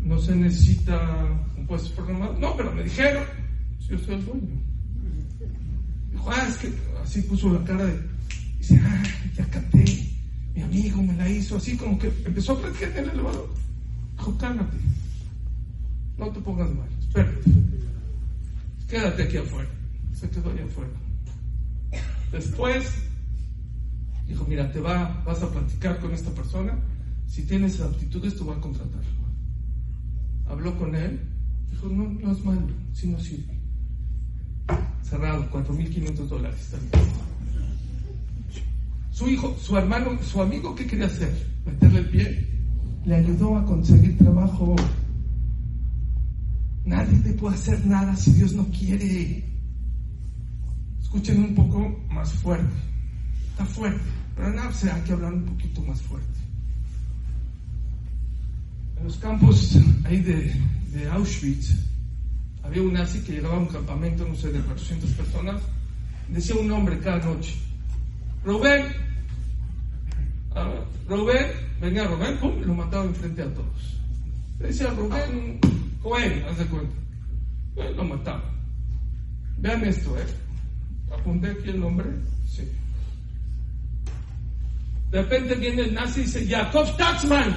no 0.00 0.18
se 0.18 0.36
necesita 0.36 1.26
un 1.56 1.66
puesto 1.66 1.88
de 1.90 1.96
programador. 1.96 2.38
No, 2.38 2.56
pero 2.56 2.72
me 2.72 2.84
dijeron, 2.84 3.24
yo 3.88 3.98
soy 3.98 4.14
el 4.14 4.24
dueño. 4.24 4.71
Ah, 6.26 6.46
es 6.48 6.56
que 6.56 6.72
así 7.02 7.22
puso 7.22 7.52
la 7.52 7.64
cara 7.64 7.84
de, 7.84 8.00
dice, 8.58 8.80
ah, 8.82 9.02
ya 9.36 9.44
canté, 9.50 9.84
mi 10.54 10.62
amigo 10.62 11.02
me 11.02 11.14
la 11.14 11.28
hizo, 11.28 11.56
así 11.56 11.76
como 11.76 11.98
que 11.98 12.08
empezó 12.24 12.52
a 12.52 12.60
platicar 12.60 12.90
en 12.90 13.04
el 13.04 13.10
elevador. 13.10 13.52
Dijo, 14.16 14.38
cálmate, 14.38 14.76
no 16.16 16.28
te 16.30 16.40
pongas 16.40 16.70
mal, 16.70 16.88
espérate, 17.00 17.40
quédate 18.88 19.22
aquí 19.24 19.36
afuera. 19.36 19.68
Se 20.14 20.30
quedó 20.30 20.52
ahí 20.52 20.60
afuera. 20.60 20.90
Después 22.30 22.86
dijo, 24.28 24.44
mira, 24.48 24.70
te 24.70 24.80
va, 24.80 25.22
vas 25.26 25.42
a 25.42 25.50
platicar 25.50 25.98
con 25.98 26.12
esta 26.12 26.30
persona, 26.30 26.78
si 27.26 27.42
tienes 27.42 27.80
aptitudes 27.80 28.36
te 28.36 28.44
voy 28.44 28.56
a 28.56 28.60
contratar. 28.60 29.02
Habló 30.46 30.78
con 30.78 30.94
él, 30.94 31.20
dijo, 31.70 31.88
no, 31.88 32.08
no 32.08 32.32
es 32.32 32.44
malo, 32.44 32.68
si 32.92 33.08
no 33.08 33.18
sirve. 33.18 33.61
Cerrado, 35.12 35.46
4.500 35.50 36.26
dólares 36.26 36.74
Su 39.10 39.28
hijo, 39.28 39.54
su 39.60 39.76
hermano, 39.76 40.18
su 40.22 40.40
amigo, 40.40 40.74
¿qué 40.74 40.86
quería 40.86 41.04
hacer? 41.04 41.48
Meterle 41.66 41.98
el 41.98 42.08
pie. 42.08 42.48
Le 43.04 43.16
ayudó 43.16 43.58
a 43.58 43.66
conseguir 43.66 44.16
trabajo. 44.16 44.74
Nadie 46.86 47.18
te 47.18 47.34
puede 47.34 47.56
hacer 47.56 47.84
nada 47.84 48.16
si 48.16 48.32
Dios 48.32 48.54
no 48.54 48.66
quiere. 48.68 49.44
Escuchen 51.02 51.44
un 51.44 51.54
poco 51.56 51.94
más 52.10 52.32
fuerte. 52.32 52.72
Está 53.50 53.66
fuerte, 53.66 54.00
pero 54.34 54.48
nada, 54.54 54.70
o 54.70 54.94
hay 54.94 55.02
que 55.02 55.12
hablar 55.12 55.34
un 55.34 55.44
poquito 55.44 55.82
más 55.82 56.00
fuerte. 56.00 56.38
En 58.96 59.04
los 59.04 59.18
campos 59.18 59.78
ahí 60.06 60.22
de, 60.22 60.54
de 60.94 61.10
Auschwitz, 61.10 61.91
había 62.72 62.84
un 62.84 62.94
nazi 62.94 63.20
que 63.20 63.32
llegaba 63.32 63.56
a 63.56 63.58
un 63.58 63.66
campamento, 63.66 64.26
no 64.26 64.34
sé, 64.34 64.50
de 64.50 64.58
400 64.60 65.10
personas, 65.10 65.60
decía 66.28 66.54
un 66.54 66.68
nombre 66.68 66.98
cada 67.00 67.18
noche. 67.18 67.54
Rubén, 68.42 68.86
Rubén, 71.06 71.48
venía 71.82 72.06
Rubén, 72.06 72.38
pum, 72.38 72.58
y 72.62 72.64
lo 72.64 72.72
mataba 72.72 73.04
enfrente 73.04 73.42
a 73.42 73.52
todos. 73.52 73.98
decía 74.58 74.88
Rubén, 74.88 75.60
Joel, 76.02 76.46
haz 76.48 76.56
de 76.56 76.64
cuenta. 76.64 76.96
lo 77.94 78.04
mataba. 78.04 78.50
Vean 79.58 79.84
esto, 79.84 80.18
¿eh? 80.18 80.24
Apunté 81.12 81.50
aquí 81.50 81.68
el 81.68 81.80
nombre. 81.80 82.08
Sí. 82.48 82.66
De 85.10 85.20
repente 85.20 85.56
viene 85.56 85.82
el 85.82 85.94
nazi 85.94 86.20
y 86.20 86.22
dice, 86.24 86.46
Jacob 86.48 86.96
Tatzman. 86.96 87.54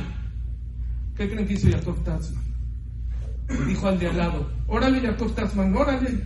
¿Qué 1.15 1.29
creen 1.29 1.47
que 1.47 1.53
hizo 1.53 1.69
Jacob 1.69 2.03
Tatzman? 2.03 2.43
Dijo 3.67 3.87
al 3.87 3.99
de 3.99 4.07
al 4.07 4.17
lado, 4.17 4.49
órale 4.67 5.01
Jacob 5.01 5.33
Tatzman, 5.33 5.75
órale. 5.75 6.23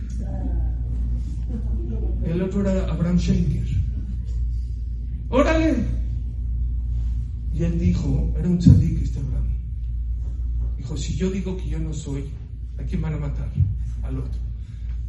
El 2.24 2.42
otro 2.42 2.60
era 2.60 2.92
Abraham 2.92 3.18
Schenker. 3.18 3.66
Órale. 5.28 5.84
Y 7.52 7.62
él 7.64 7.78
dijo, 7.78 8.32
era 8.38 8.48
un 8.48 8.58
tzadik 8.58 9.02
este 9.02 9.18
Abraham. 9.18 9.48
Dijo, 10.76 10.96
si 10.96 11.14
yo 11.16 11.30
digo 11.30 11.56
que 11.56 11.68
yo 11.68 11.78
no 11.78 11.92
soy, 11.92 12.24
¿a 12.78 12.82
quién 12.84 13.02
van 13.02 13.14
a 13.14 13.18
matar? 13.18 13.50
Al 14.02 14.18
otro. 14.18 14.40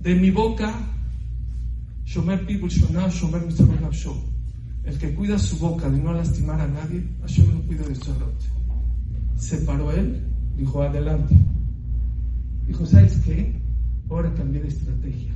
De 0.01 0.15
mi 0.15 0.31
boca, 0.31 0.73
Shomer 2.05 2.45
Pibul 2.45 2.69
Shomer 2.69 3.43
El 4.83 4.97
que 4.97 5.13
cuida 5.13 5.39
su 5.39 5.57
boca 5.59 5.89
de 5.89 5.97
no 5.97 6.13
lastimar 6.13 6.59
a 6.59 6.67
nadie, 6.67 7.03
Hashem 7.21 7.53
lo 7.53 7.61
cuida 7.61 7.87
de 7.87 7.95
su 7.95 8.11
Se 9.37 9.57
paró 9.59 9.91
él, 9.91 10.27
dijo, 10.57 10.81
adelante. 10.81 11.35
Dijo, 12.71 12.85
¿sabes 12.85 13.17
qué? 13.25 13.53
Ahora 14.09 14.33
cambié 14.33 14.61
de 14.61 14.69
estrategia. 14.69 15.33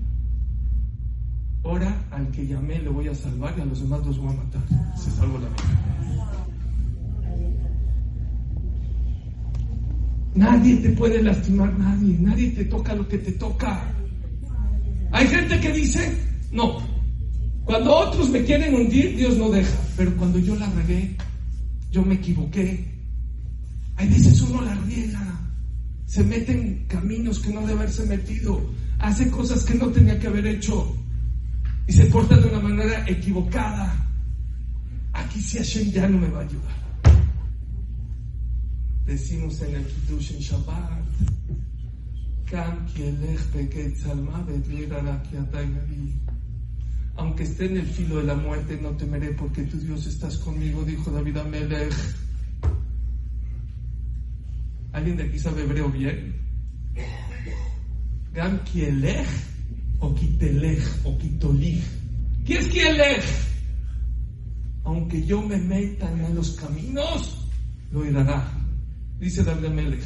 Ahora 1.65 2.07
al 2.11 2.31
que 2.31 2.47
llamé 2.47 2.79
le 2.79 2.87
voy 2.87 3.09
a 3.09 3.13
salvar 3.13 3.53
y 3.57 3.61
a 3.61 3.65
los 3.65 3.81
demás 3.81 4.05
los 4.05 4.17
voy 4.19 4.29
a 4.29 4.37
matar. 4.37 4.61
Se 4.95 5.11
salvó 5.11 5.37
la 5.39 5.49
vida. 5.49 6.45
Nadie 10.35 10.77
te 10.77 10.89
puede 10.91 11.21
lastimar, 11.21 11.77
nadie. 11.77 12.17
Nadie 12.21 12.51
te 12.51 12.63
toca 12.63 12.95
lo 12.95 13.05
que 13.05 13.17
te 13.17 13.33
toca. 13.33 13.83
Hay 15.11 15.27
gente 15.27 15.59
que 15.59 15.73
dice, 15.73 16.17
no. 16.53 16.77
Cuando 17.65 17.97
otros 17.97 18.29
me 18.29 18.45
quieren 18.45 18.73
hundir, 18.75 19.17
Dios 19.17 19.35
no 19.35 19.49
deja. 19.49 19.77
Pero 19.97 20.15
cuando 20.15 20.39
yo 20.39 20.55
la 20.55 20.69
regué, 20.69 21.17
yo 21.91 22.01
me 22.01 22.15
equivoqué. 22.15 22.85
Hay 23.97 24.07
veces 24.07 24.39
uno 24.39 24.61
la 24.61 24.73
riega 24.75 25.34
se 26.05 26.23
mete 26.23 26.51
en 26.51 26.85
caminos 26.87 27.39
que 27.39 27.53
no 27.53 27.61
debe 27.61 27.73
haberse 27.73 28.05
metido, 28.05 28.61
hace 28.99 29.29
cosas 29.29 29.63
que 29.63 29.75
no 29.75 29.87
tenía 29.87 30.19
que 30.19 30.27
haber 30.27 30.47
hecho 30.47 30.95
y 31.87 31.93
se 31.93 32.05
porta 32.05 32.37
de 32.37 32.47
una 32.47 32.59
manera 32.59 33.05
equivocada. 33.07 34.01
Aquí 35.13 35.41
si 35.41 35.57
Hashem 35.57 35.91
ya 35.91 36.07
no 36.07 36.17
me 36.17 36.29
va 36.29 36.39
a 36.39 36.43
ayudar. 36.43 36.85
Decimos 39.05 39.61
en 39.61 39.75
el 39.75 39.85
Kiddush 39.85 40.33
en 40.33 40.39
Shabbat, 40.39 41.05
aunque 47.17 47.43
esté 47.43 47.65
en 47.65 47.77
el 47.77 47.87
filo 47.87 48.17
de 48.17 48.23
la 48.23 48.35
muerte, 48.35 48.79
no 48.81 48.91
temeré 48.91 49.31
porque 49.31 49.63
tu 49.63 49.77
Dios 49.77 50.05
estás 50.05 50.37
conmigo, 50.37 50.83
dijo 50.83 51.11
David 51.11 51.37
Amelech. 51.37 51.93
¿Alguien 54.95 55.17
de 55.17 55.23
aquí 55.23 55.37
sabe 55.37 55.63
hebreo 55.63 55.89
bien? 55.89 56.33
Gam 58.33 58.63
kielech 58.63 59.27
o 59.99 60.15
kitelech 60.15 60.83
o 61.03 61.17
kitolich. 61.17 61.83
¿Qué 62.45 62.59
es 62.59 62.69
kielech? 62.69 63.25
Aunque 64.85 65.21
yo 65.25 65.41
me 65.41 65.57
meta 65.57 66.09
en 66.09 66.33
los 66.33 66.51
caminos, 66.51 67.45
lo 67.91 68.05
irá. 68.05 68.49
Dice 69.19 69.43
David 69.43 69.67
Melech. 69.67 70.03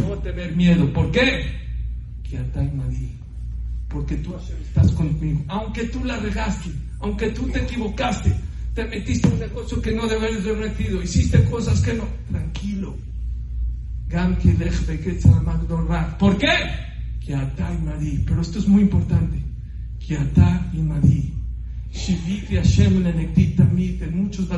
No 0.00 0.06
voy 0.06 0.18
a 0.18 0.22
tener 0.22 0.56
miedo. 0.56 0.90
¿Por 0.94 1.10
qué? 1.10 1.44
Porque 3.90 4.16
tú 4.16 4.34
estás 4.36 4.90
conmigo. 4.92 5.44
Aunque 5.48 5.84
tú 5.88 6.02
la 6.02 6.16
regaste, 6.16 6.70
aunque 7.00 7.28
tú 7.28 7.46
te 7.48 7.60
equivocaste, 7.60 8.34
te 8.74 8.86
metiste 8.86 9.28
en 9.28 9.34
un 9.34 9.40
negocio 9.40 9.82
que 9.82 9.92
no 9.92 10.06
debes 10.06 10.46
haber 10.46 10.70
metido, 10.70 11.02
hiciste 11.02 11.44
cosas 11.44 11.82
que 11.82 11.92
no. 11.92 12.04
Tranquilo 12.30 12.96
¿Por 16.18 16.38
qué? 16.38 16.46
Pero 18.26 18.40
esto 18.40 18.58
es 18.58 18.68
muy 18.68 18.82
importante. 18.82 19.42
En 24.00 24.16
muchos 24.16 24.48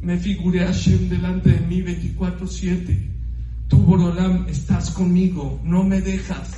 me 0.00 0.18
figuré 0.18 0.64
a 0.64 0.66
Hashem 0.66 1.08
delante 1.08 1.50
de 1.50 1.60
mí 1.60 1.82
24-7. 1.82 3.08
Tú, 3.68 3.78
Borolam, 3.78 4.48
estás 4.48 4.90
conmigo, 4.90 5.60
no 5.62 5.84
me 5.84 6.00
dejas, 6.00 6.50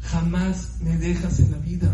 jamás 0.00 0.78
me 0.82 0.96
dejas 0.96 1.40
en 1.40 1.50
la 1.50 1.58
vida. 1.58 1.92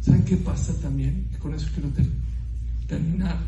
¿Saben 0.00 0.24
qué 0.24 0.36
pasa 0.36 0.72
también? 0.80 1.28
Y 1.32 1.36
con 1.36 1.54
eso 1.54 1.68
quiero 1.74 1.90
terminar 2.88 3.38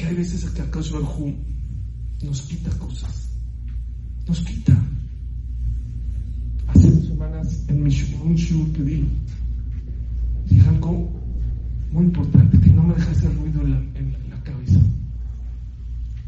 que 0.00 0.06
hay 0.06 0.14
veces 0.14 0.48
que 0.48 0.62
acaso 0.62 0.98
el 0.98 2.26
nos 2.26 2.40
quita 2.42 2.70
cosas, 2.78 3.28
nos 4.26 4.40
quita. 4.40 4.74
Hace 6.68 6.90
dos 6.90 7.06
semanas 7.06 7.64
en 7.68 7.82
mi 7.82 7.90
shur 7.90 8.72
que 8.72 8.82
di, 8.82 9.04
algo 10.66 11.12
muy 11.92 12.04
importante 12.04 12.58
que 12.58 12.70
no 12.70 12.82
me 12.82 12.94
deja 12.94 13.10
hacer 13.10 13.36
ruido 13.36 13.60
en 13.60 14.16
la, 14.30 14.42
cabeza. 14.42 14.80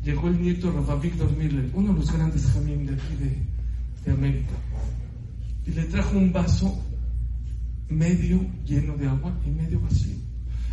Llegó 0.04 0.28
el 0.28 0.42
nieto 0.42 0.70
de 0.70 0.76
Rafa 0.76 0.96
Víctor 0.96 1.34
Miller, 1.38 1.70
uno 1.72 1.94
de 1.94 1.98
los 2.00 2.12
grandes 2.12 2.44
jamín 2.48 2.84
de 2.84 2.92
aquí 2.92 3.14
de, 3.20 3.38
de 4.04 4.12
América, 4.12 4.54
y 5.66 5.70
le 5.70 5.84
trajo 5.84 6.18
un 6.18 6.30
vaso 6.30 6.78
medio 7.88 8.44
lleno 8.66 8.98
de 8.98 9.08
agua 9.08 9.34
y 9.46 9.50
medio 9.50 9.80
vacío. 9.80 10.31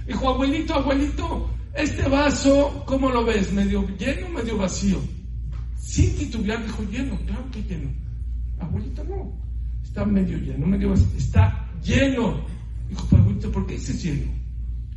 Dijo, 0.10 0.28
abuelito, 0.28 0.74
abuelito, 0.74 1.48
este 1.76 2.10
vaso, 2.10 2.84
¿cómo 2.88 3.12
lo 3.12 3.24
ves? 3.24 3.54
¿Medio 3.54 3.88
lleno 3.96 4.26
o 4.26 4.30
medio 4.32 4.58
vacío? 4.58 5.00
Sin 5.78 6.16
titubear 6.16 6.66
dijo 6.66 6.82
lleno, 6.92 7.16
claro 7.28 7.46
que 7.52 7.62
lleno. 7.62 7.92
Abuelita 8.60 9.04
no. 9.04 9.32
está 9.84 10.04
medio 10.06 10.40
lleno, 10.40 10.66
medio 10.66 10.90
vacío. 10.90 11.06
Está 11.16 11.70
lleno. 11.84 12.42
Dijo, 12.90 13.08
pero 13.12 13.52
¿por 13.52 13.68
qué 13.68 13.76
dices 13.76 14.02
lleno? 14.02 14.32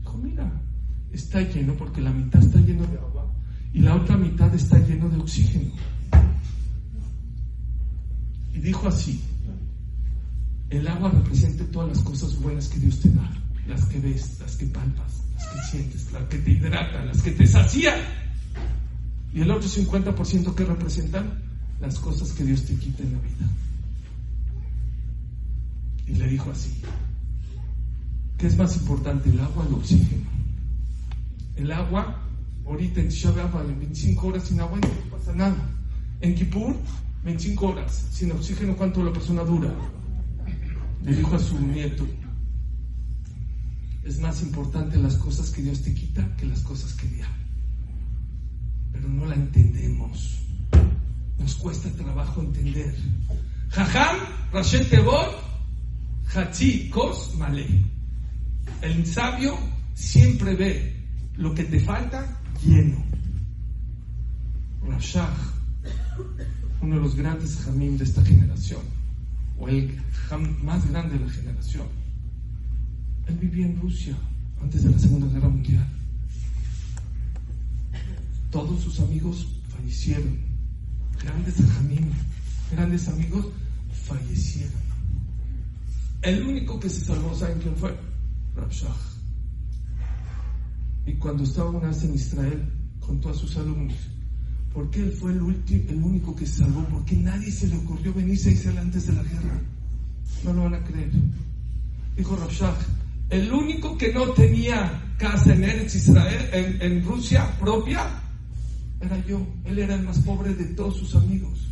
Dijo, 0.01 0.17
mira, 0.17 0.51
está 1.13 1.43
lleno 1.43 1.75
porque 1.75 2.01
la 2.01 2.11
mitad 2.11 2.43
está 2.43 2.59
lleno 2.61 2.87
de 2.87 2.97
agua 2.97 3.31
y 3.75 3.81
la 3.81 3.95
otra 3.97 4.17
mitad 4.17 4.55
está 4.55 4.79
lleno 4.79 5.11
de 5.11 5.19
oxígeno. 5.19 5.73
Y 8.55 8.61
dijo 8.61 8.89
así, 8.89 9.21
el 10.71 10.89
agua 10.89 11.11
representa 11.11 11.67
todas 11.67 11.91
las 11.91 11.99
cosas 11.99 12.41
buenas 12.41 12.69
que 12.69 12.79
Dios 12.79 12.99
te 12.99 13.11
da, 13.11 13.31
las 13.67 13.85
que 13.87 14.01
ves, 14.01 14.39
las 14.41 14.57
que 14.57 14.67
palpas, 14.67 15.23
las 15.35 15.47
que 15.49 15.63
sientes, 15.71 16.13
las 16.13 16.25
que 16.25 16.39
te 16.39 16.51
hidratan, 16.51 17.07
las 17.07 17.23
que 17.23 17.31
te 17.33 17.47
sacían. 17.47 18.01
Y 19.33 19.41
el 19.41 19.51
otro 19.51 19.69
50% 19.69 20.55
que 20.55 20.65
representan 20.65 21.43
las 21.81 21.99
cosas 21.99 22.33
que 22.33 22.45
Dios 22.45 22.65
te 22.65 22.75
quita 22.77 23.03
en 23.03 23.13
la 23.13 23.19
vida. 23.19 23.49
Y 26.07 26.15
le 26.15 26.29
dijo 26.29 26.51
así, 26.51 26.83
¿qué 28.37 28.47
es 28.47 28.57
más 28.57 28.77
importante, 28.77 29.31
el 29.31 29.41
agua 29.41 29.65
o 29.65 29.69
el 29.69 29.75
oxígeno? 29.75 30.27
El 31.57 31.73
agua, 31.73 32.21
ahorita 32.67 33.01
en 33.01 33.09
Tisha 33.09 33.31
en 33.31 33.79
25 33.79 34.27
horas 34.27 34.45
sin 34.45 34.61
agua 34.61 34.79
no 34.79 35.17
pasa 35.17 35.33
nada. 35.33 35.71
En 36.21 36.35
Kippur, 36.35 36.77
25 37.25 37.67
horas 37.67 38.07
sin 38.13 38.33
oxígeno, 38.33 38.77
¿cuánto 38.77 39.03
la 39.03 39.13
persona 39.13 39.43
dura? 39.43 39.73
Le 41.05 41.17
dijo 41.17 41.35
a 41.35 41.39
su 41.39 41.59
nieto, 41.59 42.07
es 44.05 44.19
más 44.19 44.43
importante 44.43 44.97
las 44.99 45.17
cosas 45.17 45.51
que 45.51 45.63
Dios 45.63 45.83
te 45.83 45.95
quita 45.95 46.37
que 46.37 46.47
las 46.47 46.61
cosas 46.61 46.93
que 46.95 47.09
da. 47.19 47.29
Pero 48.93 49.09
no 49.09 49.27
la 49.27 49.35
entendemos. 49.35 50.39
Nos 51.39 51.55
cuesta 51.57 51.91
trabajo 51.91 52.41
entender. 52.43 52.95
Jajam, 53.71 54.17
Rashet 54.53 54.91
Tebot, 54.91 55.43
Hachi, 56.35 56.89
Kos, 56.91 57.35
Male. 57.37 57.67
El 58.81 59.07
sabio 59.07 59.57
siempre 59.95 60.55
ve 60.55 60.97
lo 61.37 61.55
que 61.55 61.65
te 61.65 61.81
falta 61.81 62.41
lleno. 62.65 63.03
Rashach, 64.87 65.39
uno 66.81 66.97
de 66.97 67.01
los 67.01 67.15
grandes 67.15 67.57
jamim 67.65 67.97
de 67.97 68.05
esta 68.05 68.25
generación, 68.25 68.83
o 69.59 69.69
el 69.69 70.01
más 70.63 70.91
grande 70.91 71.19
de 71.19 71.25
la 71.25 71.31
generación, 71.31 71.87
él 73.27 73.37
vivía 73.37 73.67
en 73.67 73.81
Rusia 73.81 74.17
antes 74.61 74.83
de 74.85 74.91
la 74.91 74.99
Segunda 74.99 75.27
Guerra 75.29 75.49
Mundial. 75.49 75.87
Todos 78.51 78.83
sus 78.83 79.01
amigos 79.01 79.47
fallecieron. 79.69 80.39
Grandes 81.23 81.55
grandes 82.71 83.09
amigos 83.09 83.47
fallecieron. 84.07 84.83
El 86.23 86.43
único 86.47 86.79
que 86.79 86.89
se 86.89 87.05
salvó, 87.05 87.35
¿saben 87.35 87.59
quién 87.61 87.77
fue? 87.77 87.97
Rabshah. 88.55 88.95
Y 91.07 91.15
cuando 91.15 91.43
estaba 91.43 91.71
una 91.71 91.89
vez 91.89 92.05
en 92.05 92.15
Israel, 92.15 92.63
con 93.01 93.21
todos 93.21 93.39
sus 93.39 93.57
alumnos, 93.57 93.97
¿por 94.73 94.89
qué 94.91 95.01
él 95.01 95.13
fue 95.13 95.33
el, 95.33 95.43
último, 95.43 95.83
el 95.89 96.03
único 96.03 96.35
que 96.37 96.47
se 96.47 96.61
salvó? 96.61 96.85
Porque 96.85 97.17
nadie 97.17 97.51
se 97.51 97.67
le 97.67 97.77
ocurrió 97.77 98.15
venirse 98.15 98.51
a 98.51 98.53
Israel 98.53 98.79
antes 98.79 99.07
de 99.07 99.13
la 99.15 99.23
guerra. 99.23 99.61
No 100.45 100.53
lo 100.53 100.65
van 100.65 100.75
a 100.75 100.85
creer. 100.85 101.11
Dijo 102.17 102.37
Rabshah, 102.37 102.77
el 103.33 103.51
único 103.51 103.97
que 103.97 104.13
no 104.13 104.27
tenía 104.29 105.15
casa 105.17 105.55
en 105.55 105.87
Israel, 105.87 106.79
en, 106.81 107.03
Rusia 107.03 107.51
propia, 107.59 108.07
era 109.01 109.19
yo. 109.27 109.41
Él 109.65 109.79
era 109.79 109.95
el 109.95 110.03
más 110.03 110.19
pobre 110.19 110.55
de 110.55 110.67
todos 110.75 110.99
sus 110.99 111.15
amigos. 111.15 111.67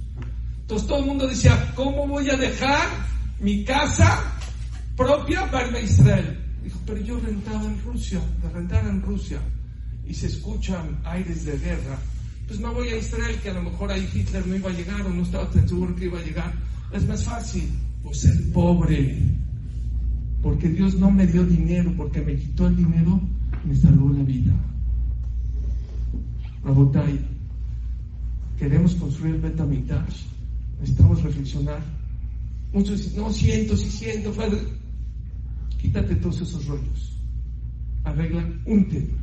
Entonces 0.62 0.88
todo 0.88 1.00
el 1.00 1.04
mundo 1.04 1.26
decía, 1.28 1.72
¿cómo 1.76 2.08
voy 2.08 2.30
a 2.30 2.36
dejar 2.36 2.88
mi 3.40 3.62
casa 3.62 4.22
propia 4.96 5.50
para 5.50 5.78
Israel? 5.78 6.38
Dijo, 6.64 6.80
pero 6.86 6.98
yo 7.00 7.20
rentaba 7.20 7.66
en 7.66 7.82
Rusia, 7.82 8.20
de 8.42 8.48
rentar 8.48 8.86
en 8.86 9.02
Rusia, 9.02 9.38
y 10.06 10.14
se 10.14 10.28
escuchan 10.28 10.98
aires 11.04 11.44
de 11.44 11.58
guerra. 11.58 11.98
Pues 12.46 12.58
me 12.58 12.70
voy 12.70 12.88
a 12.88 12.96
Israel, 12.96 13.38
que 13.42 13.50
a 13.50 13.54
lo 13.54 13.62
mejor 13.62 13.92
ahí 13.92 14.08
Hitler 14.14 14.46
no 14.46 14.56
iba 14.56 14.70
a 14.70 14.72
llegar 14.72 15.02
o 15.02 15.10
no 15.10 15.22
estaba 15.24 15.50
tan 15.50 15.68
seguro 15.68 15.94
que 15.94 16.06
iba 16.06 16.18
a 16.18 16.22
llegar. 16.22 16.54
Es 16.90 17.06
más 17.06 17.22
fácil, 17.22 17.70
pues 18.02 18.20
ser 18.20 18.50
pobre. 18.50 19.39
Porque 20.42 20.68
Dios 20.68 20.94
no 20.96 21.10
me 21.10 21.26
dio 21.26 21.44
dinero, 21.44 21.92
porque 21.96 22.20
me 22.20 22.36
quitó 22.36 22.66
el 22.66 22.76
dinero, 22.76 23.20
me 23.64 23.74
salvó 23.74 24.10
la 24.10 24.22
vida. 24.22 24.52
Rabotai, 26.64 27.18
queremos 28.58 28.94
construir 28.94 29.36
el 29.36 29.40
Betamitash, 29.40 30.24
necesitamos 30.80 31.22
reflexionar. 31.22 31.82
Muchos 32.72 32.98
dicen, 32.98 33.22
no 33.22 33.32
siento, 33.32 33.76
sí 33.76 33.90
siento, 33.90 34.32
padre. 34.32 34.58
Quítate 35.78 36.14
todos 36.16 36.40
esos 36.40 36.66
rollos. 36.66 37.16
Arregla 38.04 38.48
un 38.66 38.88
tema. 38.88 39.18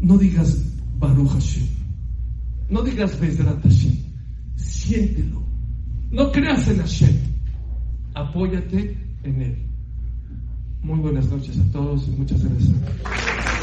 No 0.00 0.16
digas 0.16 0.64
Baruch 0.98 1.30
Hashem. 1.30 1.66
No 2.68 2.82
digas 2.82 3.18
Bezrat 3.18 3.62
Hashem. 3.62 3.96
Siéntelo. 4.56 5.42
No 6.10 6.30
creas 6.30 6.68
en 6.68 6.78
Hashem. 6.78 7.16
Apóyate 8.14 8.96
en 9.24 9.42
Él. 9.42 9.69
Muy 10.82 10.98
buenas 10.98 11.30
noches 11.30 11.58
a 11.58 11.72
todos 11.72 12.08
y 12.08 12.10
muchas 12.12 12.42
gracias. 12.42 13.59